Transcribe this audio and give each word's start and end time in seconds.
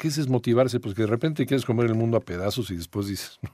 ¿Qué 0.00 0.08
es 0.08 0.16
desmotivarse? 0.16 0.80
Pues 0.80 0.94
que 0.94 1.02
de 1.02 1.08
repente 1.08 1.44
quieres 1.44 1.66
comer 1.66 1.84
el 1.84 1.94
mundo 1.94 2.16
a 2.16 2.20
pedazos 2.20 2.70
y 2.70 2.74
después 2.74 3.06
dices, 3.06 3.38
no, 3.42 3.52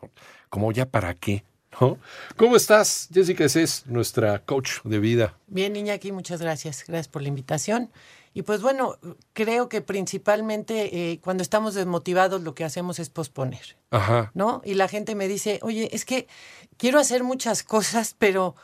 como 0.49 0.71
ya 0.71 0.87
para 0.87 1.13
qué, 1.13 1.43
¿no? 1.81 1.99
¿Cómo 2.37 2.55
estás? 2.55 3.09
Jessica 3.13 3.45
es 3.45 3.85
nuestra 3.89 4.39
coach 4.45 4.75
de 4.85 5.01
vida. 5.01 5.37
Bien, 5.49 5.75
Iñaki, 5.75 6.13
muchas 6.13 6.41
gracias. 6.41 6.85
Gracias 6.87 7.09
por 7.09 7.23
la 7.23 7.29
invitación. 7.29 7.91
Y 8.33 8.43
pues 8.43 8.63
bueno, 8.63 8.97
creo 9.33 9.69
que 9.69 9.81
principalmente 9.81 11.11
eh, 11.11 11.19
cuando 11.21 11.43
estamos 11.43 11.75
desmotivados 11.75 12.41
lo 12.43 12.55
que 12.55 12.63
hacemos 12.63 13.01
es 13.01 13.11
posponer. 13.11 13.77
Ajá. 13.91 14.31
¿No? 14.35 14.63
Y 14.65 14.75
la 14.75 14.87
gente 14.87 15.17
me 15.17 15.27
dice, 15.27 15.59
oye, 15.63 15.89
es 15.91 16.05
que 16.05 16.29
quiero 16.77 17.01
hacer 17.01 17.25
muchas 17.25 17.65
cosas, 17.65 18.15
pero 18.17 18.55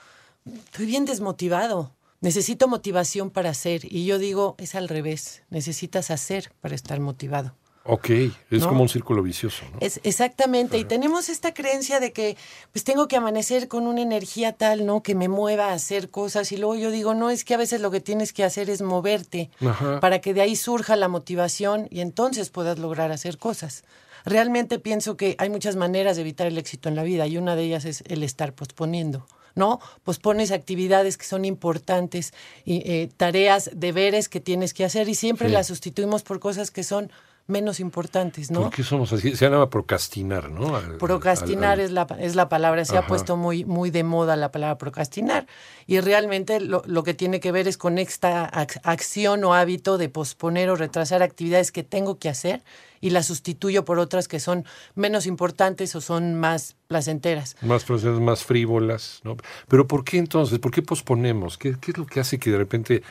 estoy 0.47 0.87
bien 0.87 1.05
desmotivado. 1.05 1.97
Necesito 2.21 2.69
motivación 2.69 3.31
para 3.31 3.51
hacer. 3.51 3.93
Y 3.93 4.07
yo 4.07 4.21
digo, 4.21 4.55
es 4.59 4.77
al 4.77 4.89
revés. 4.89 5.43
Necesitas 5.51 6.13
hacer 6.13 6.53
para 6.61 6.77
estar 6.77 7.01
motivado. 7.01 7.57
Ok, 7.85 8.11
es 8.11 8.35
¿No? 8.51 8.69
como 8.69 8.83
un 8.83 8.89
círculo 8.89 9.23
vicioso. 9.25 9.65
¿no? 9.73 9.79
Es, 9.81 9.99
exactamente, 10.05 10.79
y 10.79 10.85
tenemos 10.85 11.29
esta 11.29 11.53
creencia 11.53 11.99
de 11.99 12.13
que 12.13 12.37
pues 12.71 12.85
tengo 12.85 13.09
que 13.09 13.17
amanecer 13.17 13.67
con 13.67 13.89
una 13.89 14.01
energía 14.03 14.53
tal, 14.53 14.87
¿no? 14.87 15.03
Que 15.03 15.17
me 15.17 15.29
mueva 15.29 15.71
a 15.71 15.73
hacer 15.73 16.09
cosas 16.09 16.53
y 16.53 16.59
luego 16.59 16.77
yo 16.77 16.93
digo, 16.93 17.15
no, 17.15 17.29
es 17.31 17.45
que 17.45 17.55
a 17.55 17.57
veces 17.57 17.81
lo 17.81 17.91
que 17.91 18.01
tienes 18.01 18.33
que 18.33 18.45
hacer 18.45 18.71
es 18.71 18.83
moverte 18.83 19.51
Ajá. 19.67 19.99
para 19.99 20.21
que 20.21 20.33
de 20.33 20.43
ahí 20.43 20.55
surja 20.55 20.95
la 20.95 21.09
motivación 21.09 21.89
y 21.91 22.01
entonces 22.01 22.51
puedas 22.51 22.79
lograr 22.79 23.11
hacer 23.11 23.37
cosas. 23.37 23.83
Realmente 24.25 24.79
pienso 24.79 25.17
que 25.17 25.35
hay 25.39 25.51
muchas 25.51 25.75
maneras 25.75 26.15
de 26.15 26.23
evitar 26.23 26.47
el 26.47 26.59
éxito 26.59 26.89
en 26.89 26.95
la 26.95 27.03
vida 27.03 27.27
y 27.27 27.37
una 27.37 27.57
de 27.57 27.65
ellas 27.65 27.85
es 27.85 28.05
el 28.07 28.23
estar 28.23 28.53
posponiendo. 28.53 29.27
¿no? 29.55 29.81
Pospones 30.05 30.51
actividades 30.51 31.19
que 31.19 31.27
son 31.27 31.45
importantes 31.45 32.33
y 32.65 32.77
eh, 32.91 33.11
tareas, 33.19 33.71
deberes 33.75 34.29
que 34.31 34.41
tienes 34.41 34.73
que 34.73 34.85
hacer 34.85 35.09
y 35.11 35.15
siempre 35.15 35.49
Sí. 35.49 35.53
las 35.53 35.67
sustituimos 35.67 36.23
por 36.23 36.41
cosas 36.41 36.71
que 36.71 36.85
son 36.85 37.11
menos 37.47 37.81
importantes, 37.81 38.51
¿no? 38.51 38.63
¿Por 38.63 38.71
qué 38.71 38.83
somos 38.83 39.13
así? 39.13 39.35
Se 39.37 39.49
llama 39.51 39.69
procrastinar, 39.69 40.51
¿no? 40.51 40.77
Al- 40.77 40.97
Procrastinar 40.97 41.73
al- 41.73 41.81
al- 41.81 41.85
es, 41.87 41.91
la, 41.91 42.07
es 42.21 42.35
la 42.37 42.49
palabra, 42.49 42.85
se 42.85 42.97
Ajá. 42.97 43.05
ha 43.05 43.09
puesto 43.09 43.37
muy, 43.37 43.65
muy 43.65 43.91
de 43.91 44.05
moda 44.05 44.37
la 44.37 44.53
palabra 44.53 44.79
procrastinar 44.79 45.47
y 45.87 46.01
realmente 46.01 46.61
lo, 46.61 46.83
lo 46.87 47.03
que 47.03 47.15
tiene 47.15 47.41
que 47.41 47.51
ver 47.53 47.69
es 47.69 47.77
con 47.77 47.99
esta 47.99 48.51
ac- 48.51 48.81
acción 48.85 49.43
o 49.45 49.55
hábito 49.55 49.99
de 49.99 50.09
posponer 50.09 50.71
o 50.71 50.77
retrasar 50.77 51.23
actividades 51.23 51.73
que 51.73 51.83
tengo 51.83 52.19
que 52.19 52.29
hacer 52.29 52.63
y 53.01 53.11
las 53.11 53.27
sustituyo 53.27 53.85
por 53.85 53.99
otras 53.99 54.29
que 54.29 54.39
son 54.39 54.65
menos 54.95 55.27
importantes 55.27 55.95
o 55.97 56.01
son 56.01 56.35
más 56.37 56.77
placenteras. 56.87 57.57
Más 57.61 57.83
procesos, 57.85 58.21
más 58.21 58.45
frívolas, 58.45 59.21
¿no? 59.25 59.37
Pero 59.69 59.87
¿por 59.89 60.05
qué 60.05 60.19
entonces? 60.19 60.59
¿Por 60.61 60.71
qué 60.71 60.83
posponemos? 60.83 61.59
¿Qué, 61.59 61.77
qué 61.81 61.91
es 61.91 61.99
lo 61.99 62.07
que 62.07 62.21
hace 62.21 62.39
que 62.39 62.51
de 62.53 62.59
repente... 62.59 63.03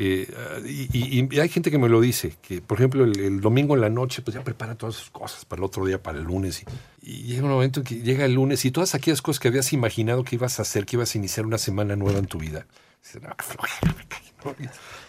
eh, 0.00 0.28
y, 0.64 1.40
hay 1.40 1.48
gente 1.48 1.72
que 1.72 1.78
me 1.78 1.88
lo 1.88 2.00
dice, 2.00 2.36
que 2.40 2.60
por 2.62 2.78
ejemplo 2.78 3.04
el, 3.04 3.40
domingo 3.40 3.74
en 3.74 3.80
la 3.80 3.90
noche 3.90 4.22
pues 4.22 4.36
ya 4.36 4.44
prepara 4.44 4.76
todas 4.76 4.94
sus 4.94 5.10
cosas 5.10 5.44
para 5.44 5.58
el 5.60 5.64
otro 5.64 5.84
día, 5.84 6.00
para 6.00 6.18
el 6.18 6.24
lunes. 6.24 6.64
Y, 7.02 7.10
y 7.10 7.22
llega 7.24 7.42
un 7.42 7.50
momento 7.50 7.80
en 7.80 7.84
que 7.84 7.96
llega 7.96 8.24
el 8.24 8.34
lunes 8.34 8.64
y 8.64 8.70
todas 8.70 8.94
aquellas 8.94 9.20
cosas 9.20 9.40
que 9.40 9.48
habías 9.48 9.72
imaginado 9.72 10.22
que 10.22 10.36
ibas 10.36 10.60
a 10.60 10.62
hacer, 10.62 10.86
que 10.86 10.96
ibas 10.96 11.14
a 11.14 11.18
iniciar 11.18 11.46
una 11.46 11.58
semana 11.58 11.96
nueva 11.96 12.20
en 12.20 12.26
tu 12.26 12.38
vida. 12.38 12.66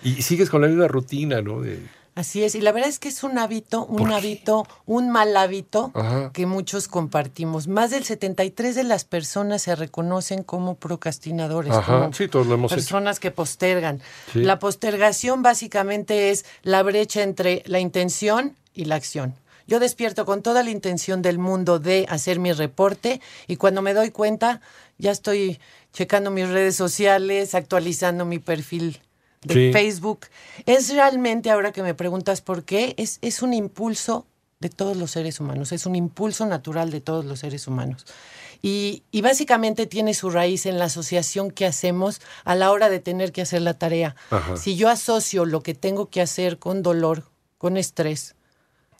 y 0.03 0.21
sigues 0.23 0.49
con 0.49 0.61
la 0.61 0.67
misma 0.67 0.87
rutina, 0.87 1.41
¿no? 1.41 1.61
De, 1.61 1.79
Así 2.19 2.43
es, 2.43 2.53
y 2.53 2.59
la 2.59 2.73
verdad 2.73 2.89
es 2.89 2.99
que 2.99 3.07
es 3.07 3.23
un 3.23 3.37
hábito, 3.37 3.87
¿Por 3.87 4.01
un 4.01 4.11
hábito, 4.11 4.67
un 4.85 5.09
mal 5.09 5.37
hábito 5.37 5.91
Ajá. 5.93 6.31
que 6.33 6.45
muchos 6.45 6.89
compartimos. 6.89 7.69
Más 7.69 7.91
del 7.91 8.03
73 8.03 8.75
de 8.75 8.83
las 8.83 9.05
personas 9.05 9.61
se 9.61 9.73
reconocen 9.73 10.43
como 10.43 10.75
procrastinadores, 10.75 11.71
Ajá, 11.71 11.99
como 12.01 12.11
sí, 12.13 12.27
todos 12.27 12.45
lo 12.47 12.55
hemos 12.55 12.73
hecho. 12.73 12.75
personas 12.81 13.21
que 13.21 13.31
postergan. 13.31 14.01
Sí. 14.33 14.41
La 14.41 14.59
postergación 14.59 15.43
básicamente 15.43 16.29
es 16.31 16.43
la 16.61 16.83
brecha 16.83 17.23
entre 17.23 17.63
la 17.67 17.79
intención 17.79 18.53
y 18.73 18.83
la 18.83 18.95
acción. 18.95 19.33
Yo 19.65 19.79
despierto 19.79 20.25
con 20.25 20.41
toda 20.41 20.61
la 20.61 20.71
intención 20.71 21.21
del 21.21 21.39
mundo 21.39 21.79
de 21.79 22.05
hacer 22.09 22.37
mi 22.39 22.51
reporte 22.51 23.21
y 23.47 23.55
cuando 23.55 23.81
me 23.81 23.93
doy 23.93 24.11
cuenta 24.11 24.59
ya 24.97 25.11
estoy 25.11 25.57
checando 25.93 26.31
mis 26.31 26.49
redes 26.49 26.75
sociales, 26.75 27.55
actualizando 27.55 28.25
mi 28.25 28.39
perfil 28.39 28.99
de 29.41 29.53
Sí. 29.53 29.73
Facebook. 29.73 30.27
Es 30.65 30.93
realmente, 30.93 31.49
ahora 31.49 31.71
que 31.71 31.83
me 31.83 31.93
preguntas 31.93 32.41
por 32.41 32.63
qué, 32.63 32.93
es, 32.97 33.19
es 33.21 33.41
un 33.41 33.53
impulso 33.53 34.25
de 34.59 34.69
todos 34.69 34.97
los 34.97 35.11
seres 35.11 35.39
humanos, 35.39 35.71
es 35.71 35.85
un 35.85 35.95
impulso 35.95 36.45
natural 36.45 36.91
de 36.91 36.99
todos 36.99 37.23
los 37.23 37.39
seres 37.39 37.67
humanos. 37.67 38.05
Y, 38.61 39.03
y 39.09 39.21
básicamente 39.21 39.87
tiene 39.87 40.13
su 40.13 40.29
raíz 40.29 40.65
en 40.65 40.77
la 40.77 40.85
asociación 40.85 41.49
que 41.49 41.65
hacemos 41.65 42.19
a 42.43 42.55
la 42.55 42.71
hora 42.71 42.89
de 42.89 42.99
tener 42.99 43.31
que 43.31 43.41
hacer 43.41 43.61
la 43.61 43.75
tarea. 43.75 44.17
Ajá. 44.29 44.57
Si 44.57 44.75
yo 44.75 44.89
asocio 44.89 45.45
lo 45.45 45.63
que 45.63 45.73
tengo 45.75 46.09
que 46.09 46.19
hacer 46.21 46.59
con 46.59 46.83
dolor, 46.83 47.23
con 47.57 47.77
estrés, 47.77 48.35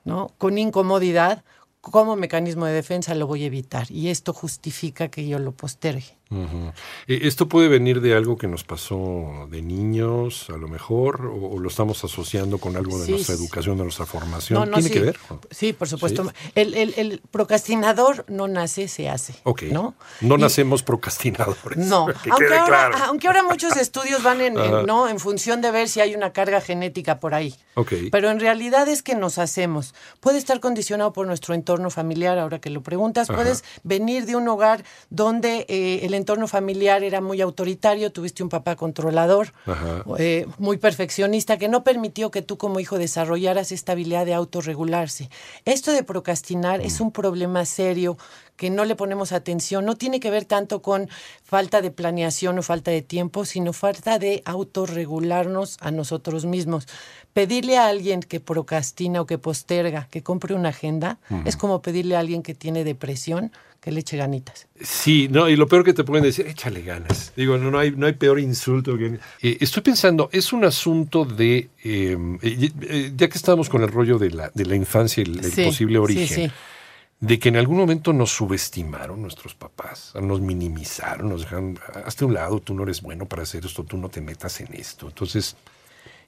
¿no? 0.05 0.31
con 0.37 0.57
incomodidad, 0.57 1.43
como 1.81 2.15
mecanismo 2.15 2.65
de 2.65 2.73
defensa 2.73 3.13
lo 3.15 3.27
voy 3.27 3.43
a 3.43 3.47
evitar. 3.47 3.91
Y 3.91 4.07
esto 4.09 4.33
justifica 4.33 5.09
que 5.09 5.27
yo 5.27 5.39
lo 5.39 5.51
postergue. 5.51 6.17
Eh, 6.31 7.19
¿Esto 7.23 7.47
puede 7.49 7.67
venir 7.67 8.01
de 8.01 8.13
algo 8.15 8.37
que 8.37 8.47
nos 8.47 8.63
pasó 8.63 9.47
de 9.49 9.61
niños, 9.61 10.47
a 10.49 10.57
lo 10.57 10.67
mejor, 10.67 11.25
o, 11.25 11.51
o 11.53 11.59
lo 11.59 11.69
estamos 11.69 12.03
asociando 12.03 12.59
con 12.59 12.75
algo 12.75 12.99
de 12.99 13.05
Sí, 13.07 13.11
nuestra 13.13 13.35
sí. 13.35 13.41
educación, 13.43 13.77
de 13.77 13.83
nuestra 13.83 14.05
formación? 14.05 14.59
No, 14.59 14.65
no, 14.67 14.73
¿Tiene 14.73 14.87
sí. 14.89 14.93
que 14.93 14.99
ver? 15.01 15.19
Sí, 15.49 15.73
por 15.73 15.87
supuesto. 15.87 16.31
El, 16.55 16.73
el- 16.75 16.93
el 16.97 17.21
procrastinador 17.31 18.25
no 18.27 18.47
nace, 18.47 18.87
se 18.87 19.09
hace. 19.09 19.33
Ok. 19.43 19.63
¿no? 19.71 19.95
No 20.21 20.35
Y- 20.35 20.41
nacemos 20.41 20.83
procrastinadores. 20.83 21.77
No, 21.77 22.05
que 22.23 22.29
aunque 22.29 22.45
quede 22.45 22.57
ahora, 22.57 22.89
claro. 22.89 23.05
aunque 23.05 23.27
ahora 23.27 23.43
muchos 23.43 23.75
estudios 23.77 24.21
van 24.23 24.41
en. 24.41 24.53
¿no? 24.85 25.07
en 25.09 25.19
función 25.19 25.61
de 25.61 25.71
ver 25.71 25.89
si 25.89 25.99
hay 26.01 26.13
una 26.15 26.31
carga 26.31 26.61
genética 26.61 27.19
por 27.19 27.33
ahí. 27.33 27.55
Ok. 27.75 27.93
Pero 28.11 28.29
en 28.29 28.39
realidad 28.39 28.87
es 28.87 29.01
que 29.01 29.15
nos 29.15 29.37
hacemos. 29.39 29.95
Puede 30.19 30.37
estar 30.37 30.59
condicionado 30.59 31.13
por 31.13 31.25
nuestro 31.25 31.55
entorno 31.55 31.89
familiar, 31.89 32.37
ahora 32.37 32.59
que 32.59 32.69
lo 32.69 32.81
preguntas. 32.83 33.29
Ajá. 33.29 33.37
Puedes 33.41 33.63
venir 33.83 34.25
de 34.25 34.35
un 34.35 34.47
hogar 34.47 34.83
donde 35.09 35.65
eh, 35.69 36.01
el 36.03 36.13
entorno 36.19 36.47
familiar 36.47 37.03
era 37.03 37.21
muy 37.21 37.41
autoritario, 37.41 38.11
tuviste 38.11 38.43
un 38.43 38.49
papá 38.49 38.75
controlador, 38.75 39.53
eh, 40.17 40.45
muy 40.57 40.77
perfeccionista, 40.77 41.57
que 41.57 41.67
no 41.67 41.83
permitió 41.83 42.29
que 42.29 42.41
tú 42.41 42.57
como 42.57 42.79
hijo 42.79 42.97
desarrollaras 42.97 43.71
esta 43.71 43.93
habilidad 43.93 44.25
de 44.25 44.35
autorregularse. 44.35 45.29
Esto 45.65 45.91
de 45.91 46.03
procrastinar 46.03 46.81
es 46.81 47.01
un 47.01 47.11
problema 47.11 47.65
serio 47.65 48.17
que 48.59 48.69
no 48.69 48.83
le 48.83 48.95
ponemos 48.95 49.31
atención. 49.31 49.85
No 49.85 49.95
tiene 49.95 50.19
que 50.19 50.29
ver 50.29 50.43
tanto 50.43 50.81
con 50.81 51.09
falta 51.43 51.81
de 51.81 51.91
planeación 51.91 52.59
o 52.59 52.61
falta 52.61 52.91
de 52.91 53.01
tiempo, 53.01 53.45
sino 53.45 53.71
falta 53.71 54.19
de 54.19 54.43
autorregularnos 54.43 55.77
a 55.79 55.91
nosotros 55.91 56.45
mismos. 56.45 56.85
Pedirle 57.31 57.77
a 57.77 57.87
alguien 57.87 58.19
que 58.19 58.41
procrastina 58.41 59.21
o 59.21 59.25
que 59.25 59.37
posterga, 59.37 60.09
que 60.11 60.23
compre 60.23 60.55
una 60.55 60.69
agenda, 60.69 61.19
es 61.45 61.55
como 61.55 61.81
pedirle 61.81 62.17
a 62.17 62.19
alguien 62.19 62.43
que 62.43 62.53
tiene 62.53 62.83
depresión 62.83 63.53
que 63.81 63.91
le 63.91 64.01
eche 64.01 64.17
ganitas. 64.17 64.67
Sí, 64.81 65.27
no, 65.31 65.47
y 65.49 65.55
lo 65.55 65.67
peor 65.67 65.83
que 65.85 65.93
te 65.93 66.03
pueden 66.03 66.23
decir, 66.23 66.45
échale 66.47 66.81
ganas. 66.81 67.31
Digo, 67.35 67.57
no, 67.57 67.71
no 67.71 67.79
hay, 67.79 67.91
no 67.91 68.05
hay 68.07 68.13
peor 68.13 68.39
insulto 68.39 68.97
que. 68.97 69.19
Eh, 69.41 69.57
estoy 69.61 69.81
pensando, 69.83 70.29
es 70.33 70.51
un 70.51 70.65
asunto 70.65 71.23
de. 71.25 71.69
eh, 71.83 72.17
eh, 72.41 72.71
eh, 72.81 73.13
ya 73.15 73.29
que 73.29 73.37
estamos 73.37 73.69
con 73.69 73.81
el 73.83 73.89
rollo 73.89 74.17
de 74.17 74.31
la, 74.31 74.51
de 74.53 74.65
la 74.65 74.75
infancia 74.75 75.21
y 75.25 75.29
el, 75.29 75.39
el 75.45 75.51
Sí, 75.51 75.63
posible 75.63 75.93
sí, 75.93 75.97
origen. 75.99 76.49
sí. 76.49 76.51
De 77.21 77.37
que 77.37 77.49
en 77.49 77.57
algún 77.57 77.75
momento 77.77 78.13
nos 78.13 78.31
subestimaron 78.31 79.21
nuestros 79.21 79.53
papás, 79.53 80.13
nos 80.21 80.39
minimizaron, 80.39 81.27
nos 81.29 81.41
dejaron, 81.41 81.77
hazte 82.05 82.23
un 82.23 82.33
lado, 82.33 82.61
tú 82.61 82.73
no 82.73 82.83
eres 82.83 83.01
bueno 83.01 83.25
para 83.25 83.43
hacer 83.43 83.65
esto, 83.65 83.83
tú 83.83 83.97
no 83.97 84.07
te 84.07 84.21
metas 84.21 84.61
en 84.61 84.73
esto. 84.73 85.07
Entonces, 85.09 85.57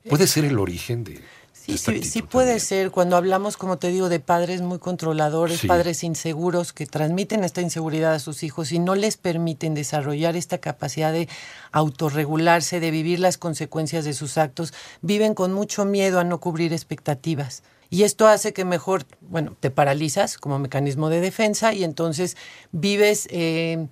puede 0.10 0.28
ser 0.28 0.46
el 0.46 0.58
origen 0.60 1.04
de... 1.04 1.20
Sí, 1.54 1.78
sí, 1.78 2.22
puede 2.24 2.48
también. 2.48 2.60
ser. 2.60 2.92
Cuando 2.92 3.16
hablamos, 3.16 3.56
como 3.56 3.78
te 3.78 3.90
digo, 3.90 4.10
de 4.10 4.20
padres 4.20 4.62
muy 4.62 4.80
controladores, 4.80 5.60
Sí. 5.60 5.68
padres 5.68 6.04
inseguros 6.04 6.74
que 6.74 6.88
transmiten 6.88 7.44
esta 7.44 7.62
inseguridad 7.62 8.16
a 8.16 8.20
sus 8.20 8.42
hijos 8.42 8.72
y 8.72 8.80
no 8.80 8.96
les 8.96 9.16
permiten 9.18 9.76
desarrollar 9.76 10.36
esta 10.36 10.58
capacidad 10.58 11.14
de 11.14 11.30
autorregularse, 11.72 12.80
de 12.80 12.90
vivir 12.92 13.20
las 13.20 13.38
consecuencias 13.38 14.06
de 14.06 14.14
sus 14.14 14.38
actos, 14.38 14.74
viven 15.02 15.34
con 15.36 15.54
mucho 15.54 15.86
miedo 15.86 16.20
a 16.20 16.24
no 16.24 16.40
cubrir 16.40 16.74
expectativas. 16.74 17.62
Y 17.92 18.04
esto 18.04 18.28
hace 18.28 18.54
que 18.54 18.66
mejor, 18.66 19.06
bueno, 19.22 19.56
te 19.60 19.70
paralizas 19.70 20.38
como 20.38 20.58
mecanismo 20.60 21.10
de 21.10 21.22
defensa 21.22 21.74
y 21.74 21.84
entonces 21.84 22.38
vives... 22.72 23.28
eh, 23.32 23.88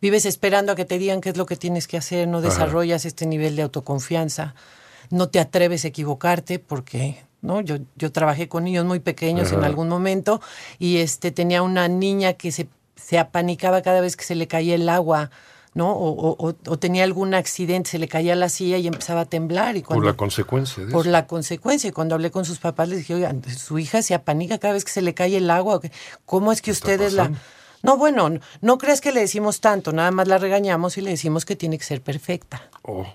Vives 0.00 0.26
esperando 0.26 0.72
a 0.72 0.74
que 0.74 0.84
te 0.84 0.98
digan 0.98 1.20
qué 1.20 1.28
es 1.28 1.36
lo 1.36 1.46
que 1.46 1.54
tienes 1.54 1.86
que 1.86 1.96
hacer, 1.96 2.26
no 2.26 2.38
Ajá. 2.38 2.48
desarrollas 2.48 3.04
este 3.04 3.24
nivel 3.24 3.54
de 3.54 3.62
autoconfianza, 3.62 4.56
no 5.12 5.28
te 5.28 5.38
atreves 5.38 5.84
a 5.84 5.88
equivocarte 5.88 6.58
porque 6.58 7.22
no 7.42 7.60
yo 7.60 7.76
yo 7.96 8.10
trabajé 8.10 8.48
con 8.48 8.64
niños 8.64 8.84
muy 8.84 8.98
pequeños 9.00 9.52
en 9.52 9.62
algún 9.64 9.88
momento 9.88 10.40
y 10.78 10.96
este 10.98 11.30
tenía 11.30 11.62
una 11.62 11.86
niña 11.88 12.32
que 12.32 12.50
se, 12.50 12.68
se 12.96 13.18
apanicaba 13.18 13.82
cada 13.82 14.00
vez 14.00 14.16
que 14.16 14.24
se 14.24 14.34
le 14.34 14.46
caía 14.48 14.74
el 14.74 14.88
agua 14.88 15.30
no 15.74 15.90
o, 15.92 16.08
o- 16.10 16.36
o- 16.48 16.54
o 16.66 16.78
tenía 16.78 17.02
algún 17.04 17.32
accidente 17.34 17.90
se 17.90 17.98
le 17.98 18.06
caía 18.06 18.36
la 18.36 18.48
silla 18.48 18.76
y 18.78 18.86
empezaba 18.86 19.22
a 19.22 19.24
temblar 19.24 19.76
y 19.76 19.82
Por 19.82 20.04
la 20.04 20.12
consecuencia 20.14 20.84
de 20.84 20.92
por 20.92 21.02
eso. 21.06 21.10
la 21.10 21.26
consecuencia. 21.26 21.88
Y 21.88 21.92
cuando 21.92 22.14
hablé 22.14 22.30
con 22.30 22.44
sus 22.44 22.58
papás, 22.58 22.88
les 22.90 22.98
dije, 22.98 23.14
oigan, 23.14 23.42
su 23.48 23.78
hija 23.78 24.02
se 24.02 24.12
apanica 24.14 24.58
cada 24.58 24.74
vez 24.74 24.84
que 24.84 24.90
se 24.92 25.00
le 25.00 25.14
cae 25.14 25.34
el 25.36 25.50
agua. 25.50 25.80
¿Cómo 26.26 26.52
es 26.52 26.60
que 26.60 26.72
ustedes 26.72 27.14
la...? 27.14 27.32
No, 27.82 27.96
bueno, 27.96 28.28
no, 28.30 28.40
no 28.60 28.78
creas 28.78 29.00
que 29.00 29.12
le 29.12 29.20
decimos 29.20 29.60
tanto, 29.60 29.92
nada 29.92 30.10
más 30.10 30.28
la 30.28 30.38
regañamos 30.38 30.96
y 30.98 31.00
le 31.00 31.10
decimos 31.10 31.44
que 31.44 31.56
tiene 31.56 31.78
que 31.78 31.84
ser 31.84 32.00
perfecta. 32.00 32.62
Oh, 32.82 33.06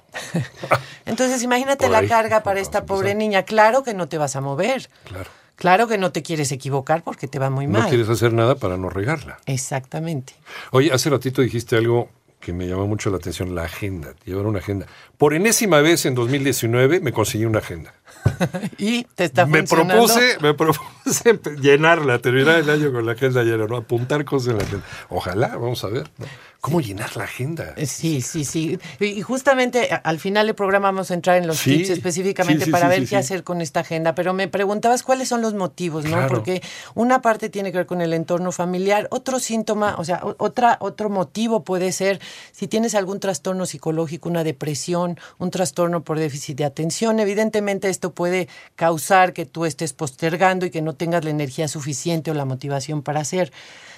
Entonces, 1.05 1.41
imagínate 1.43 1.89
la 1.89 2.05
carga 2.07 2.43
para 2.43 2.59
esta 2.59 2.85
pobre 2.85 3.15
niña. 3.15 3.43
Claro 3.43 3.83
que 3.83 3.93
no 3.93 4.07
te 4.07 4.17
vas 4.17 4.35
a 4.35 4.41
mover. 4.41 4.89
claro. 5.05 5.29
Claro 5.55 5.87
que 5.87 5.97
no 5.97 6.11
te 6.11 6.21
quieres 6.21 6.51
equivocar 6.51 7.01
porque 7.01 7.27
te 7.27 7.39
va 7.39 7.49
muy 7.49 7.65
No 7.65 7.79
mal. 7.79 7.89
quieres 7.89 8.07
hacer 8.09 8.31
nada 8.31 8.53
para 8.53 8.77
no 8.77 8.91
regarla. 8.91 9.39
Exactamente. 9.47 10.33
Oye, 10.69 10.93
hace 10.93 11.09
ratito 11.09 11.41
dijiste 11.41 11.75
algo 11.75 12.09
que 12.39 12.53
me 12.53 12.67
llamó 12.67 12.85
mucho 12.85 13.09
la 13.09 13.17
atención, 13.17 13.55
la 13.55 13.63
agenda, 13.63 14.13
llevar 14.23 14.45
una 14.45 14.59
agenda. 14.59 14.85
Por 15.17 15.33
enésima 15.33 15.81
vez 15.81 16.05
en 16.05 16.13
2019 16.13 16.99
me 16.99 17.11
conseguí 17.11 17.45
una 17.45 17.57
agenda. 17.57 17.91
Y 18.77 19.03
te 19.15 19.25
está 19.25 19.45
me 19.45 19.63
propuse, 19.63 20.37
me 20.41 20.53
propuse 20.53 21.39
llenarla, 21.61 22.19
terminar 22.19 22.59
el 22.59 22.69
año 22.69 22.91
con 22.91 23.05
la 23.05 23.13
agenda 23.13 23.43
llena, 23.43 23.65
¿no? 23.65 23.77
Apuntar 23.77 24.25
cosas 24.25 24.49
en 24.49 24.57
la 24.57 24.63
agenda. 24.63 24.85
Ojalá, 25.09 25.47
vamos 25.49 25.83
a 25.83 25.87
ver, 25.87 26.09
¿no? 26.17 26.25
¿Cómo 26.59 26.81
llenar 26.81 27.15
la 27.15 27.25
agenda? 27.25 27.73
Eh, 27.77 27.85
Sí, 27.85 28.21
sí, 28.21 28.43
sí. 28.43 28.79
Y 28.99 29.21
justamente 29.21 29.89
al 30.03 30.19
final 30.19 30.47
del 30.47 30.55
programa 30.55 30.87
vamos 30.89 31.11
a 31.11 31.13
entrar 31.13 31.37
en 31.37 31.47
los 31.47 31.57
Sí, 31.57 31.77
tips 31.77 31.91
específicamente 31.91 32.61
sí, 32.61 32.65
sí, 32.65 32.71
para 32.71 32.87
ver 32.87 33.07
qué 33.07 33.15
hacer 33.15 33.43
con 33.43 33.61
esta 33.61 33.81
agenda. 33.81 34.15
Pero 34.15 34.33
me 34.33 34.47
preguntabas 34.47 35.03
cuáles 35.03 35.29
son 35.29 35.41
los 35.41 35.53
motivos, 35.53 36.05
¿no? 36.05 36.11
Claro. 36.17 36.27
Porque 36.29 36.61
una 36.95 37.21
parte 37.21 37.49
tiene 37.49 37.71
que 37.71 37.77
ver 37.77 37.85
con 37.85 38.01
el 38.01 38.11
entorno 38.13 38.51
familiar, 38.51 39.07
otro 39.11 39.39
síntoma, 39.39 39.95
o 39.97 40.03
sea, 40.03 40.21
otra, 40.37 40.77
otro 40.81 41.09
motivo 41.09 41.63
puede 41.63 41.91
ser 41.91 42.19
si 42.51 42.67
tienes 42.67 42.95
algún 42.95 43.19
trastorno 43.19 43.65
psicológico, 43.65 44.27
una 44.27 44.43
depresión, 44.43 45.19
un 45.37 45.51
trastorno 45.51 46.03
por 46.03 46.17
déficit 46.19 46.57
de 46.57 46.65
atención. 46.65 47.19
Evidentemente 47.19 47.89
esto 47.89 48.11
puede 48.13 48.47
causar 48.75 49.33
que 49.33 49.45
tú 49.45 49.65
estés 49.65 49.93
postergando 49.93 50.65
y 50.65 50.71
que 50.71 50.81
no 50.81 50.95
tengas 50.95 51.23
la 51.23 51.29
energía 51.29 51.67
suficiente 51.67 52.31
o 52.31 52.33
la 52.33 52.45
motivación 52.45 53.03
para 53.03 53.21
hacer. 53.21 53.51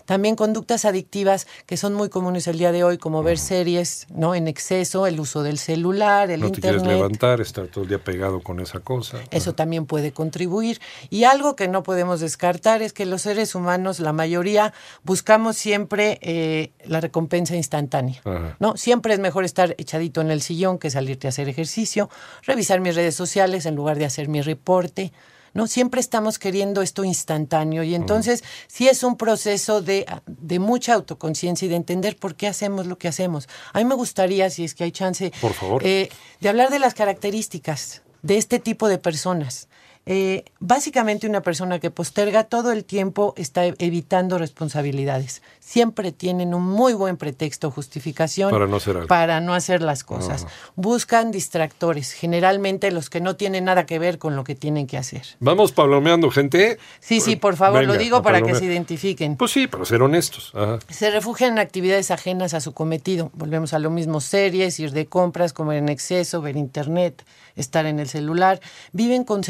También 0.10 0.36
conductas 0.36 0.86
adictivas 0.86 1.46
que 1.68 1.78
son 1.78 1.94
muy 1.94 2.10
comunes 2.10 2.48
el 2.48 2.58
día 2.58 2.72
de 2.72 2.84
hoy, 2.84 2.98
como 2.98 3.22
ver 3.22 3.38
series, 3.38 4.08
¿no? 4.10 4.34
En 4.34 4.48
exceso, 4.48 5.06
el 5.06 5.20
uso 5.20 5.44
del 5.44 5.60
celular, 5.60 6.32
el 6.32 6.40
no 6.40 6.52
te 6.52 6.62
quieres 6.62 6.80
internet. 6.80 6.98
levantar, 6.98 7.42
estar 7.42 7.68
todo 7.68 7.84
el 7.84 7.90
día 7.90 8.00
pegado 8.00 8.42
con 8.42 8.60
esa 8.60 8.80
cosa. 8.80 9.20
Eso 9.30 9.54
también 9.54 9.86
puede 9.86 10.12
contribuir. 10.12 10.82
Y 11.12 11.26
algo 11.26 11.56
que 11.56 11.68
no 11.68 11.84
podemos 11.84 12.22
descartar 12.22 12.82
es 12.82 12.92
que 12.92 13.06
los 13.06 13.22
seres 13.22 13.54
humanos, 13.54 14.00
la 14.00 14.12
mayoría, 14.12 14.74
buscamos 15.04 15.58
siempre 15.58 16.18
eh, 16.24 16.72
la 16.86 17.02
recompensa 17.02 17.56
instantánea. 17.56 18.20
Ajá. 18.26 18.58
¿no? 18.60 18.78
Siempre 18.78 19.14
es 19.14 19.20
mejor 19.20 19.46
estar 19.46 19.76
echadito 19.78 20.22
en 20.22 20.32
el 20.32 20.42
sillón 20.42 20.80
que 20.80 20.90
salirte 20.90 21.28
a 21.28 21.30
hacer 21.30 21.48
ejercicio, 21.50 22.10
revisar 22.42 22.80
mis 22.80 22.96
redes 22.96 23.14
sociales 23.14 23.68
en 23.68 23.76
lugar 23.76 24.00
de 24.00 24.06
hacer 24.06 24.28
mi 24.28 24.42
reporte. 24.42 25.12
¿No? 25.54 25.68
Siempre 25.68 26.00
estamos 26.02 26.40
queriendo 26.40 26.82
esto 26.82 27.04
instantáneo 27.04 27.84
y 27.84 27.96
entonces 27.96 28.44
sí 28.68 28.88
es 28.88 29.04
un 29.04 29.18
proceso 29.18 29.82
de, 29.82 30.06
de 30.26 30.60
mucha 30.60 30.94
autoconciencia 30.94 31.66
y 31.66 31.70
de 31.70 31.76
entender 31.76 32.16
por 32.18 32.36
qué 32.36 32.48
hacemos 32.48 32.86
lo 32.88 32.98
que 32.98 33.08
hacemos. 33.08 33.48
A 33.74 33.80
mí 33.80 33.86
me 33.86 33.96
gustaría, 33.96 34.50
si 34.50 34.64
es 34.64 34.76
que 34.76 34.84
hay 34.86 34.92
chance, 34.92 35.32
Por 35.42 35.54
favor. 35.54 35.82
eh, 35.86 36.10
de 36.40 36.50
hablar 36.50 36.70
de 36.70 36.80
las 36.80 36.94
características 36.94 38.02
de 38.22 38.38
este 38.38 38.60
tipo 38.60 38.88
de 38.88 38.98
personas. 38.98 39.68
Eh, 40.12 40.44
básicamente 40.60 41.28
una 41.28 41.42
persona 41.44 41.78
que 41.78 41.92
posterga 41.92 42.44
todo 42.44 42.72
el 42.72 42.84
tiempo 42.84 43.36
está 43.38 43.68
e- 43.68 43.76
evitando 43.78 44.40
responsabilidades. 44.40 45.44
Siempre 45.60 46.12
tienen 46.12 46.56
un 46.56 46.64
muy 46.64 46.94
buen 46.94 47.16
pretexto 47.16 47.68
o 47.68 47.72
justificación 47.72 48.50
Para 48.50 48.66
no 48.66 48.78
hacer 48.78 48.96
algo. 48.96 49.08
para 49.08 49.40
no 49.40 49.54
hacer 49.54 49.84
las 49.84 50.04
cosas. 50.04 50.48
Buscan 50.76 51.30
distractores, 51.30 52.12
generalmente 52.14 52.90
los 52.90 53.12
que 53.12 53.22
no 53.22 53.36
tienen 53.36 53.66
nada 53.66 53.86
que 53.86 54.00
ver 54.00 54.18
con 54.18 54.36
lo 54.36 54.44
que 54.44 54.56
tienen 54.56 54.88
que 54.88 54.98
hacer. 54.98 55.22
Vamos 55.40 55.74
palomeando, 55.74 56.32
gente. 56.32 56.80
Sí, 57.00 57.22
sí, 57.22 57.36
por 57.36 57.56
favor, 57.56 57.84
lo 57.86 57.96
digo 57.96 58.24
para 58.24 58.42
que 58.42 58.56
se 58.56 58.66
identifiquen. 58.66 59.36
Pues 59.38 59.52
sí, 59.52 59.68
para 59.68 59.86
ser 59.86 60.02
honestos. 60.02 60.52
Ajá. 60.56 60.80
Se 60.90 61.12
refugian 61.12 61.52
en 61.52 61.60
actividades 61.60 62.10
ajenas 62.10 62.56
a 62.56 62.62
su 62.62 62.74
cometido. 62.74 63.30
Volvemos 63.36 63.74
a 63.74 63.80
lo 63.80 63.92
mismo, 63.92 64.22
series, 64.22 64.80
ir 64.80 64.92
de 64.92 65.06
compras, 65.06 65.54
comer 65.54 65.78
en 65.78 65.90
exceso, 65.90 66.42
ver 66.42 66.56
internet, 66.58 67.24
estar 67.56 67.86
en 67.86 68.00
el 68.00 68.10
celular. 68.10 68.60
Viven 68.92 69.24
con 69.24 69.44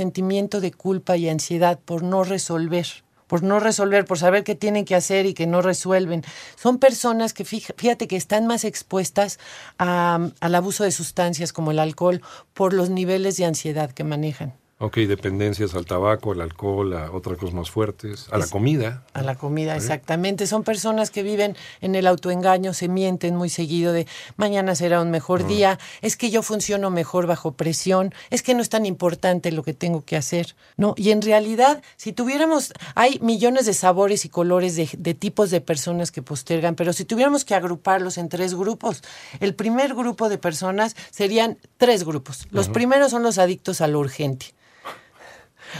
de 0.60 0.72
culpa 0.72 1.16
y 1.18 1.30
ansiedad 1.30 1.80
por 1.86 2.02
no 2.04 2.24
resolver 2.24 2.88
por 3.28 3.44
no 3.44 3.60
resolver, 3.60 4.06
por 4.06 4.18
saber 4.18 4.44
qué 4.44 4.56
tienen 4.56 4.86
que 4.86 4.96
hacer 4.96 5.28
y 5.28 5.36
que 5.36 5.46
no 5.46 5.62
resuelven. 5.62 6.24
Son 6.56 6.80
personas 6.80 7.32
que, 7.36 7.46
fíjate, 7.46 8.08
que 8.08 8.16
están 8.16 8.48
más 8.48 8.64
expuestas 8.66 9.38
a- 9.78 10.32
al 10.40 10.56
abuso 10.56 10.84
de 10.84 10.92
sustancias 10.92 11.54
como 11.54 11.70
el 11.70 11.78
alcohol 11.78 12.24
por 12.56 12.74
los 12.74 12.90
niveles 12.90 13.38
de 13.38 13.46
ansiedad 13.46 13.92
que 13.92 14.04
manejan. 14.04 14.56
Ok, 14.82 14.96
dependencias 15.00 15.76
al 15.76 15.86
tabaco, 15.86 16.32
al 16.32 16.40
alcohol, 16.40 16.94
a 16.94 17.12
otras 17.12 17.38
cosas 17.38 17.54
más 17.54 17.70
fuertes, 17.70 18.28
a 18.32 18.38
la 18.38 18.48
comida. 18.48 19.04
A 19.12 19.22
la 19.22 19.36
comida, 19.36 19.76
exactamente. 19.76 20.48
Son 20.48 20.64
personas 20.64 21.12
que 21.12 21.22
viven 21.22 21.58
en 21.82 21.96
el 21.96 22.08
autoengaño, 22.08 22.74
se 22.74 22.88
mienten 22.88 23.36
muy 23.36 23.50
seguido 23.50 23.92
de 23.92 24.08
mañana 24.38 24.76
será 24.76 25.02
un 25.02 25.12
mejor 25.12 25.46
día, 25.46 25.78
es 26.02 26.16
que 26.16 26.30
yo 26.30 26.44
funciono 26.44 26.92
mejor 26.92 27.28
bajo 27.28 27.52
presión, 27.52 28.14
es 28.30 28.42
que 28.42 28.54
no 28.54 28.62
es 28.62 28.70
tan 28.70 28.86
importante 28.86 29.52
lo 29.52 29.64
que 29.64 29.74
tengo 29.74 30.06
que 30.06 30.16
hacer, 30.16 30.56
¿no? 30.78 30.94
Y 30.96 31.12
en 31.12 31.22
realidad, 31.22 31.84
si 31.98 32.14
tuviéramos, 32.14 32.72
hay 32.96 33.20
millones 33.22 33.66
de 33.66 33.74
sabores 33.74 34.24
y 34.24 34.30
colores 34.30 34.78
de, 34.78 34.90
de 34.98 35.14
tipos 35.14 35.52
de 35.52 35.60
personas 35.60 36.10
que 36.10 36.22
postergan, 36.22 36.76
pero 36.76 36.94
si 36.94 37.04
tuviéramos 37.04 37.44
que 37.44 37.54
agruparlos 37.54 38.18
en 38.18 38.30
tres 38.30 38.56
grupos, 38.56 39.04
el 39.42 39.56
primer 39.56 39.94
grupo 39.94 40.30
de 40.30 40.38
personas 40.38 40.96
serían 41.10 41.58
tres 41.76 42.06
grupos. 42.06 42.48
Los 42.52 42.70
primeros 42.70 43.12
son 43.12 43.24
los 43.24 43.40
adictos 43.40 43.82
a 43.82 43.88
lo 43.88 44.00
urgente. 44.00 44.54